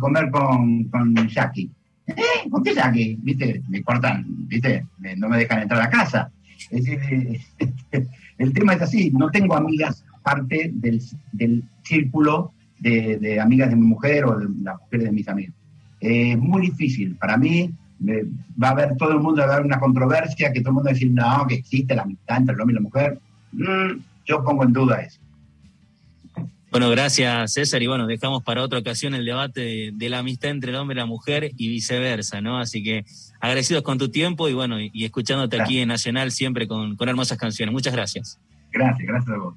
[0.00, 1.70] comer con, con Jackie.
[2.06, 2.48] ¿Eh?
[2.50, 3.18] ¿Con qué Jackie?
[3.22, 3.62] ¿Viste?
[3.68, 4.86] Me cortan, ¿viste?
[5.16, 6.30] No me dejan entrar a casa.
[6.70, 7.40] Es decir,
[8.38, 11.00] el tema es así, no tengo amigas parte del,
[11.82, 15.54] círculo de, amigas de mi mujer o de las mujeres de mis amigos.
[16.00, 17.14] Es muy difícil.
[17.16, 17.70] Para mí
[18.62, 20.86] va a haber todo el mundo, va a haber una controversia, que todo el mundo
[20.88, 23.18] va a decir, no, que existe la amistad entre el hombre y la mujer.
[23.52, 25.20] Mm, yo pongo en duda eso.
[26.74, 27.84] Bueno, gracias César.
[27.84, 30.98] Y bueno, dejamos para otra ocasión el debate de, la amistad entre el hombre y
[30.98, 32.58] la mujer y viceversa, ¿no?
[32.58, 33.04] Así que
[33.38, 37.38] agradecidos con tu tiempo y bueno, y, escuchándote aquí en Nacional siempre con, con, hermosas
[37.38, 37.72] canciones.
[37.72, 38.40] Muchas gracias.
[38.72, 39.54] Gracias, gracias a vos.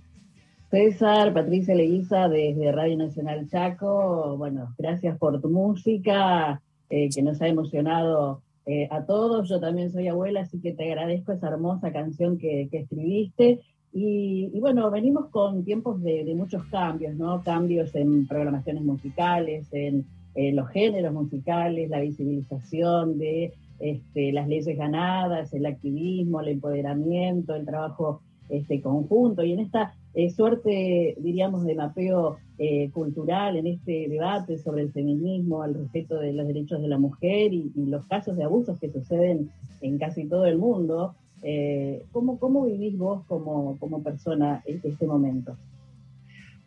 [0.69, 4.37] César, Patricia Leguiza desde Radio Nacional Chaco.
[4.37, 6.61] Bueno, gracias por tu música
[6.91, 9.49] eh, que nos ha emocionado eh, a todos.
[9.49, 13.61] Yo también soy abuela, así que te agradezco esa hermosa canción que, que escribiste.
[13.93, 17.41] Y, bueno, venimos con tiempos de, muchos cambios, ¿no?
[17.43, 25.53] Cambios en programaciones musicales, en los géneros musicales, la visibilización de este, las leyes ganadas,
[25.53, 29.43] el activismo, el empoderamiento, el trabajo este, conjunto.
[29.43, 34.91] Y en esta eh, suerte, diríamos, de mapeo eh, cultural, en este debate sobre el
[34.91, 38.89] feminismo, el respeto de los derechos de la mujer y los casos de abusos que
[38.89, 41.13] suceden en casi todo el mundo,
[41.43, 45.57] eh, ¿cómo, ¿Cómo vivís vos como, como persona este momento?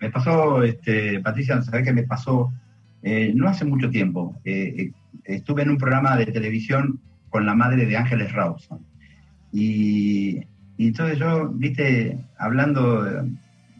[0.01, 2.53] Me pasó, este, Patricia, sabés que me pasó
[3.03, 4.37] eh, no hace mucho tiempo.
[4.45, 4.93] Eh,
[5.25, 7.01] estuve en un programa de televisión
[7.31, 8.85] con la madre de Ángeles Rawson.
[9.53, 10.41] Y,
[10.79, 13.25] entonces yo, viste, hablando,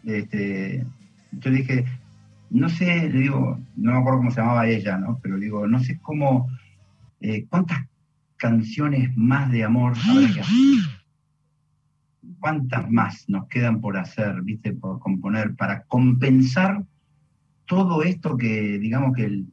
[0.05, 0.85] este,
[1.31, 1.85] yo dije,
[2.49, 5.19] no sé, digo, no me acuerdo cómo se llamaba ella, ¿no?
[5.21, 6.47] Pero digo, no sé cómo,
[7.49, 7.87] cuántas
[8.41, 9.93] canciones más de amor
[12.39, 16.83] ¿Cuántas más nos quedan por hacer, viste, por componer, para compensar
[17.65, 19.47] todo esto que, digamos, que el,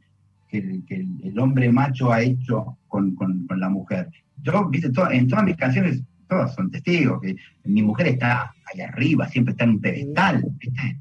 [0.51, 3.15] el, hombre macho ha hecho con,
[3.57, 4.09] la mujer?
[4.43, 9.29] Yo, viste, en todas mis canciones, todas son testigos, que mi mujer está ahí arriba,
[9.29, 10.99] siempre está en un pedestal, ¿viste?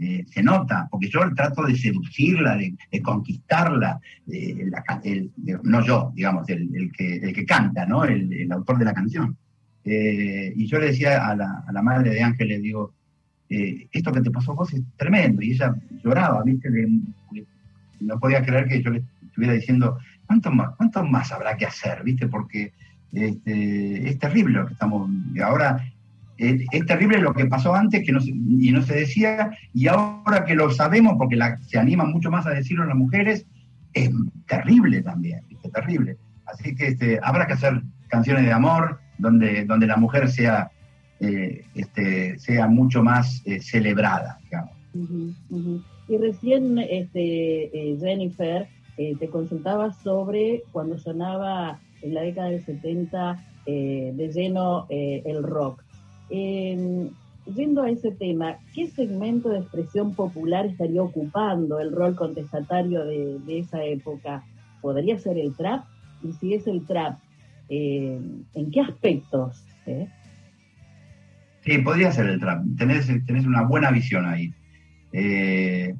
[0.00, 4.00] Eh, se nota, porque yo trato de seducirla, de, conquistarla,
[5.64, 8.04] no yo, digamos, el, que, el que canta, ¿no?
[8.04, 9.36] el, autor de la canción.
[9.84, 12.94] Eh, y yo le decía a la, madre de Ángel, le digo,
[13.48, 15.74] eh, esto que te pasó a vos es tremendo, y ella
[16.04, 16.70] lloraba, ¿viste?
[17.98, 22.04] no podía creer que yo le estuviera diciendo, ¿cuánto más, cuánto más habrá que hacer,
[22.04, 22.28] ¿viste?
[22.28, 22.72] Porque
[23.12, 25.10] este, es terrible lo que estamos,
[25.42, 25.82] ahora
[26.38, 30.54] es, terrible lo que pasó antes que no y no se decía, y ahora que
[30.54, 33.44] lo sabemos, porque se animan mucho más a decirlo las mujeres,
[33.92, 34.10] es
[34.46, 36.16] terrible también, es terrible.
[36.46, 40.70] Así que este, habrá que hacer canciones de amor donde, donde la mujer sea,
[41.20, 44.72] eh, este, sea mucho más eh, celebrada, digamos.
[46.08, 53.44] Y recién, este, eh, Jennifer, te consultaba sobre cuando sonaba en la década del 70
[53.64, 55.84] de lleno el rock.
[56.30, 57.10] Eh,
[57.54, 63.58] yendo a ese tema, ¿qué segmento de expresión popular estaría ocupando el rol contestatario de,
[63.58, 64.44] esa época?
[64.80, 65.84] ¿Podría ser el trap?
[66.22, 67.18] Y si es el trap,
[67.68, 68.20] eh,
[68.54, 69.64] ¿en qué aspectos?
[69.86, 70.08] Eh?
[71.62, 72.64] Sí, podría ser el trap.
[72.76, 74.52] Tenés, tenés una buena visión ahí.
[75.12, 75.94] Eh,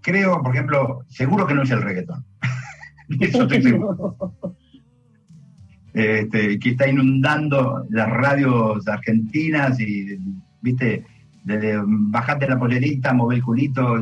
[0.00, 2.24] creo, por ejemplo, seguro que no es el reggaetón.
[3.20, 4.56] Eso estoy seguro.
[5.94, 10.18] este, que está inundando las radios argentinas y,
[10.60, 11.06] viste,
[11.44, 13.96] desde bajate la pollerita, mover el culito,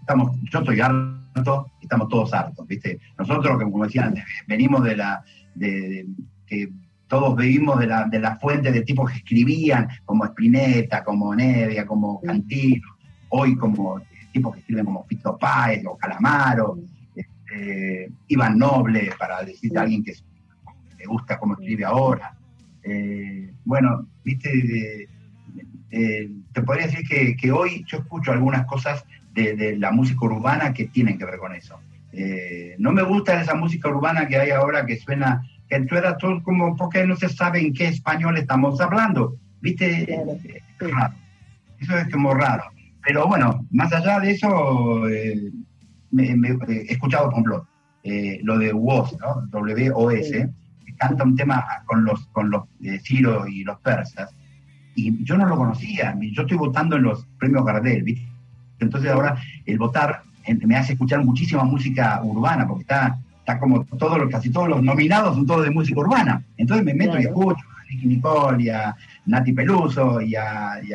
[0.00, 2.98] estamos, yo estoy harto, estamos todos hartos, viste.
[3.18, 5.22] Nosotros, como decía antes, venimos de la,
[5.54, 6.06] de,
[6.46, 6.70] que
[7.08, 11.84] todos vivimos de la, de la fuente de tipos que escribían, como Spinetta, como Nevia,
[11.84, 12.96] como Cantino,
[13.28, 14.00] hoy como
[14.32, 16.78] tipos que escriben como Fito Páez o Calamaro,
[17.14, 20.14] este, Iván Noble, para decirte a alguien que
[21.04, 22.34] le gusta cómo escribe ahora.
[22.82, 25.08] Eh, bueno, viste,
[25.90, 31.18] te podría decir que, hoy yo escucho algunas cosas de, la música urbana que tienen
[31.18, 31.78] que ver con eso.
[32.12, 36.42] Eh, no me gusta esa música urbana que hay ahora que suena, que suena todo
[36.42, 39.36] como porque no se sabe en qué español estamos hablando.
[39.60, 40.06] ¿Viste?
[41.80, 42.64] Eso es como raro.
[43.04, 45.50] Pero bueno, más allá de eso, eh,
[46.10, 46.34] me,
[46.68, 47.66] he escuchado, por ejemplo,
[48.02, 49.46] eh, lo de WOS, ¿no?
[49.48, 50.50] W-O-S, que
[51.08, 52.64] canta un tema con los, con los
[53.02, 54.30] Ciro y los persas,
[54.94, 58.28] y yo no lo conocía, yo estoy votando en los premios Gardel, ¿viste?
[58.78, 59.36] Entonces ahora
[59.66, 60.22] el votar
[60.66, 64.82] me hace escuchar muchísima música urbana, porque está, está como todos los, casi todos los
[64.82, 66.42] nominados son todos de música urbana.
[66.56, 68.94] Entonces me meto y escucho a Nicky Nicole y a
[69.26, 70.92] Nati Peluso y a, eh,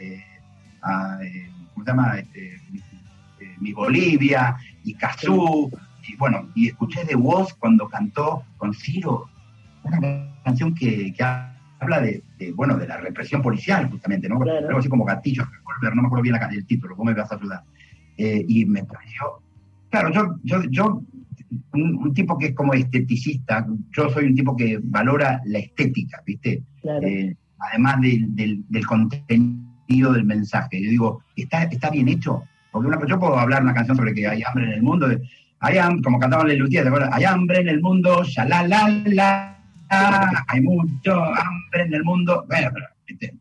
[0.00, 2.18] eh, ¿cómo se llama?
[2.18, 5.70] Este, eh, mi Bolivia y Kazú.
[6.08, 9.28] Y bueno, y escuché de Woz cuando cantó con Ciro,
[9.96, 11.24] una canción que, que
[11.80, 12.22] habla de,
[12.54, 14.40] bueno, de la represión policial, justamente, ¿no?
[14.42, 15.46] Algo así como gatillos,
[15.82, 17.62] no me acuerdo bien el título, ¿cómo me vas a ayudar?
[18.16, 19.40] Eh, y me pareció,
[19.90, 21.02] claro, yo, yo, yo
[21.72, 23.66] un, tipo que es como esteticista,
[23.96, 26.62] yo soy un tipo que valora la estética, ¿viste?
[27.02, 30.82] Eh, además del, del, contenido del mensaje.
[30.82, 32.42] Yo digo, ¿está, está bien hecho?
[32.70, 35.08] Porque una, yo puedo hablar una canción sobre que hay hambre en el mundo,
[35.60, 37.10] hay hambre, como cantaban en Lutier, ¿te acuerdas?
[37.12, 39.57] Hay hambre en el mundo, ya la la la
[39.90, 42.44] hay mucho hambre en el mundo.
[42.48, 42.86] Bueno, pero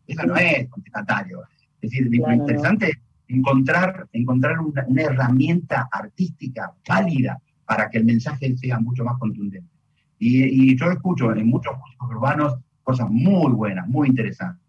[0.07, 1.41] eso no es contestatario.
[1.81, 8.55] Es decir, lo interesante es encontrar, encontrar una, herramienta artística válida para que el mensaje
[8.57, 9.69] sea mucho más contundente.
[10.19, 14.63] Y, yo escucho en muchos músicos urbanos cosas muy buenas, muy interesantes.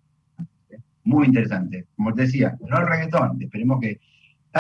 [1.04, 1.86] Muy interesantes.
[1.96, 4.00] Como te decía, no el reggaetón, esperemos que...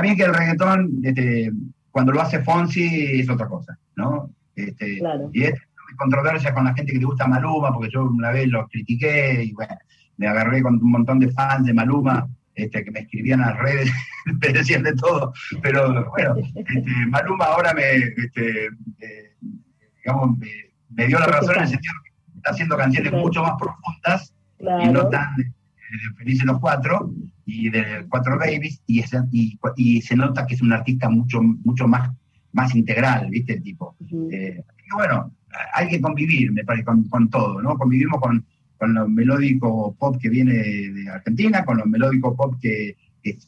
[0.00, 1.50] Bien que el reggaetón, este,
[1.90, 4.30] cuando lo hace Fonsi, es otra cosa, ¿no?
[4.54, 5.00] Este,
[5.32, 5.54] y es
[5.98, 9.52] controversia con la gente que le gusta Maluma, porque yo una vez lo critiqué y
[9.52, 9.76] bueno,
[10.16, 13.58] me agarré con un montón de fans de Maluma este, que me escribían a las
[13.58, 13.90] redes,
[14.40, 15.32] me decían de todo,
[15.62, 19.36] pero bueno, este, Maluma ahora me, este, eh,
[20.02, 20.38] digamos,
[20.90, 24.88] me, dio la razón en el sentido que está haciendo canciones mucho más profundas y
[24.88, 25.44] no tan eh,
[26.16, 27.12] felices los cuatro
[27.44, 31.86] y de cuatro babies y, y, y, se nota que es un artista mucho mucho
[31.86, 32.10] más
[32.52, 33.54] más integral, ¿viste?
[33.54, 33.96] El tipo.
[34.32, 34.62] Eh,
[34.94, 35.32] bueno,
[35.74, 37.76] hay que convivir, me parece, con, todo, ¿no?
[37.76, 38.44] Convivimos con,
[38.76, 42.96] con lo melódico pop que viene de Argentina, con lo melódico pop que,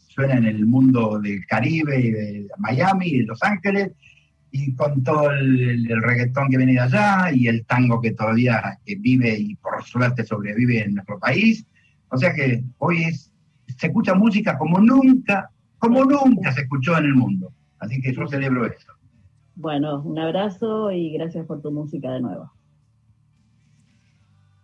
[0.09, 3.93] suena en el mundo del Caribe de Miami y de Los Ángeles,
[4.51, 9.39] y con todo el, reggaetón que viene de allá y el tango que todavía vive
[9.39, 11.65] y por suerte sobrevive en nuestro país.
[12.11, 13.33] O sea que hoy es,
[13.79, 17.51] se escucha música como nunca, como nunca se escuchó en el mundo.
[17.79, 18.93] Así que yo celebro eso.
[19.61, 22.51] Bueno, un abrazo y gracias por tu música de nuevo.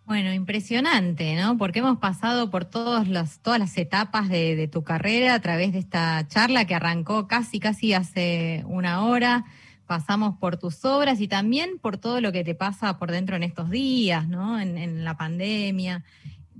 [0.07, 1.55] Bueno, impresionante, ¿no?
[1.59, 3.39] Porque hemos pasado por todas las,
[3.77, 9.05] etapas de, tu carrera a través de esta charla que arrancó casi, casi hace una
[9.05, 9.45] hora.
[9.85, 13.43] Pasamos por tus obras y también por todo lo que te pasa por dentro en
[13.43, 14.59] estos días, ¿no?
[14.59, 16.03] En, en la pandemia.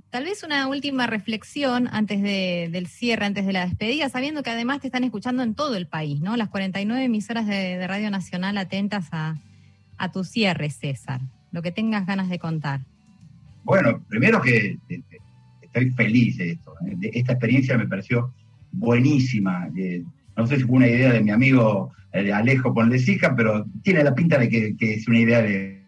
[0.09, 4.79] Tal vez una última reflexión antes del cierre, antes de la despedida, sabiendo que además
[4.79, 6.37] te están escuchando en todo el país, ¿no?
[6.37, 9.37] Las 49 emisoras de, Radio Nacional atentas a,
[10.13, 11.21] tu cierre, César.
[11.51, 12.81] Lo que tengas ganas de contar.
[13.63, 14.77] Bueno, primero que
[15.61, 16.73] estoy feliz de esto.
[16.85, 17.11] ¿eh?
[17.13, 18.33] esta experiencia me pareció
[18.71, 19.67] buenísima.
[20.37, 24.15] no sé si fue una idea de mi amigo eh, Alejo Ponlesica, pero tiene la
[24.15, 25.83] pinta de que, es una idea de,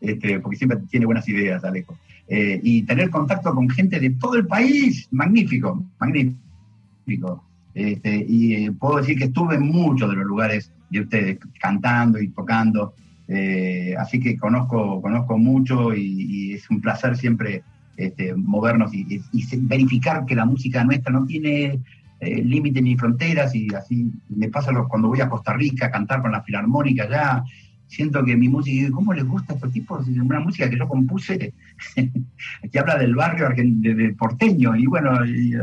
[0.00, 1.98] este, porque siempre tiene buenas ideas, Alejo.
[2.28, 7.44] Eh, y tener contacto con gente de todo el país, magnífico, magnífico.
[7.72, 12.20] Este, y eh, puedo decir que estuve en muchos de los lugares de ustedes, cantando
[12.20, 12.94] y tocando,
[13.28, 17.62] eh, así que conozco, conozco mucho y, es un placer siempre
[17.96, 19.22] este, movernos y,
[19.58, 21.80] verificar que la música nuestra no tiene
[22.18, 26.32] límites ni fronteras y así me pasa cuando voy a Costa Rica a cantar con
[26.32, 27.44] la filarmónica allá
[27.86, 30.06] siento que mi música, ¿cómo les gusta a estos tipos?
[30.08, 31.54] Una música que yo compuse
[32.72, 35.54] que habla del barrio de, porteño y bueno, y,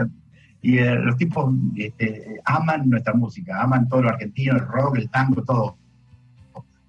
[0.78, 5.44] eh, los tipos este, aman nuestra música, aman todo lo argentino, el rock, el tango,
[5.44, 5.78] todo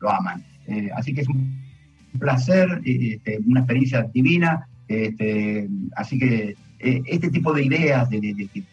[0.01, 0.45] lo aman.
[0.69, 1.61] Eh, así que es un
[2.19, 6.57] placer, este, una experiencia divina, este, así que
[6.87, 8.21] eh, este tipo de ideas que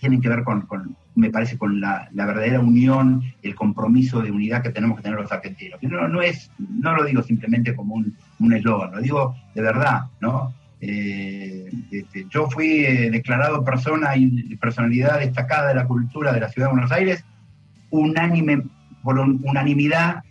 [0.02, 0.68] tienen que ver con,
[1.16, 5.32] me parece, con la, verdadera unión, el compromiso de unidad que tenemos que tener los
[5.32, 5.82] argentinos.
[5.82, 10.54] No, es, no lo digo simplemente como un, un eslogan, lo digo de verdad, ¿no?
[10.82, 16.50] Eh, este, yo fui eh, declarado persona y personalidad destacada de la cultura de la
[16.50, 17.24] ciudad de Buenos Aires,
[17.92, 18.62] unánime,
[19.04, 20.22] por unanimidad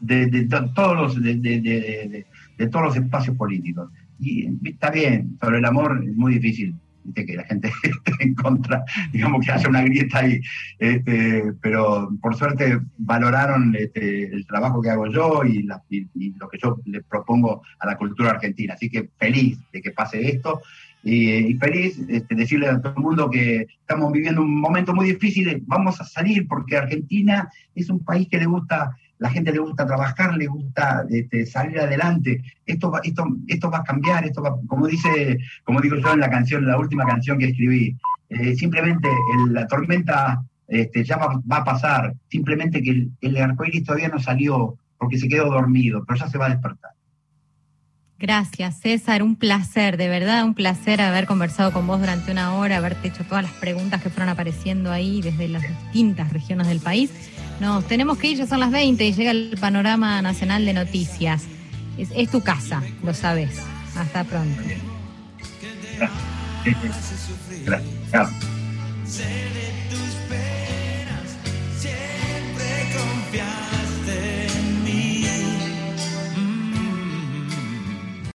[0.00, 2.26] de, todos los, de,
[2.70, 3.90] todos los espacios políticos.
[4.18, 6.74] Y está bien, sobre el amor es muy difícil
[7.14, 7.72] que la gente
[8.20, 10.40] en contra, digamos que haya una grieta ahí.
[10.78, 16.78] Este, pero por suerte valoraron este, el trabajo que hago yo y, lo que yo
[16.84, 18.74] le propongo a la cultura argentina.
[18.74, 20.62] Así que feliz de que pase esto.
[21.02, 25.62] Y, feliz este, decirle a todo el mundo que estamos viviendo un momento muy difícil,
[25.66, 29.86] vamos a salir porque Argentina es un país que le gusta la gente le gusta
[29.86, 32.42] trabajar, le gusta este, salir adelante.
[32.64, 36.20] Esto va, esto, esto va a cambiar, esto va, como dice, como digo yo en
[36.20, 37.96] la canción, la última canción que escribí,
[38.30, 39.08] eh, simplemente
[39.50, 44.76] la tormenta este, ya va, a pasar, simplemente que el, el arcoíris todavía no salió
[44.96, 46.92] porque se quedó dormido, pero ya se va a despertar.
[48.18, 49.22] Gracias, César.
[49.22, 53.24] Un placer, de verdad, un placer haber conversado con vos durante una hora, haberte hecho
[53.24, 57.10] todas las preguntas que fueron apareciendo ahí desde las distintas regiones del país.
[57.60, 61.44] Nos tenemos que ir, ya son las 20 y llega el panorama nacional de noticias.
[61.98, 63.58] Es, tu casa, lo sabes.
[63.94, 64.62] Hasta pronto.
[67.66, 69.49] Gracias.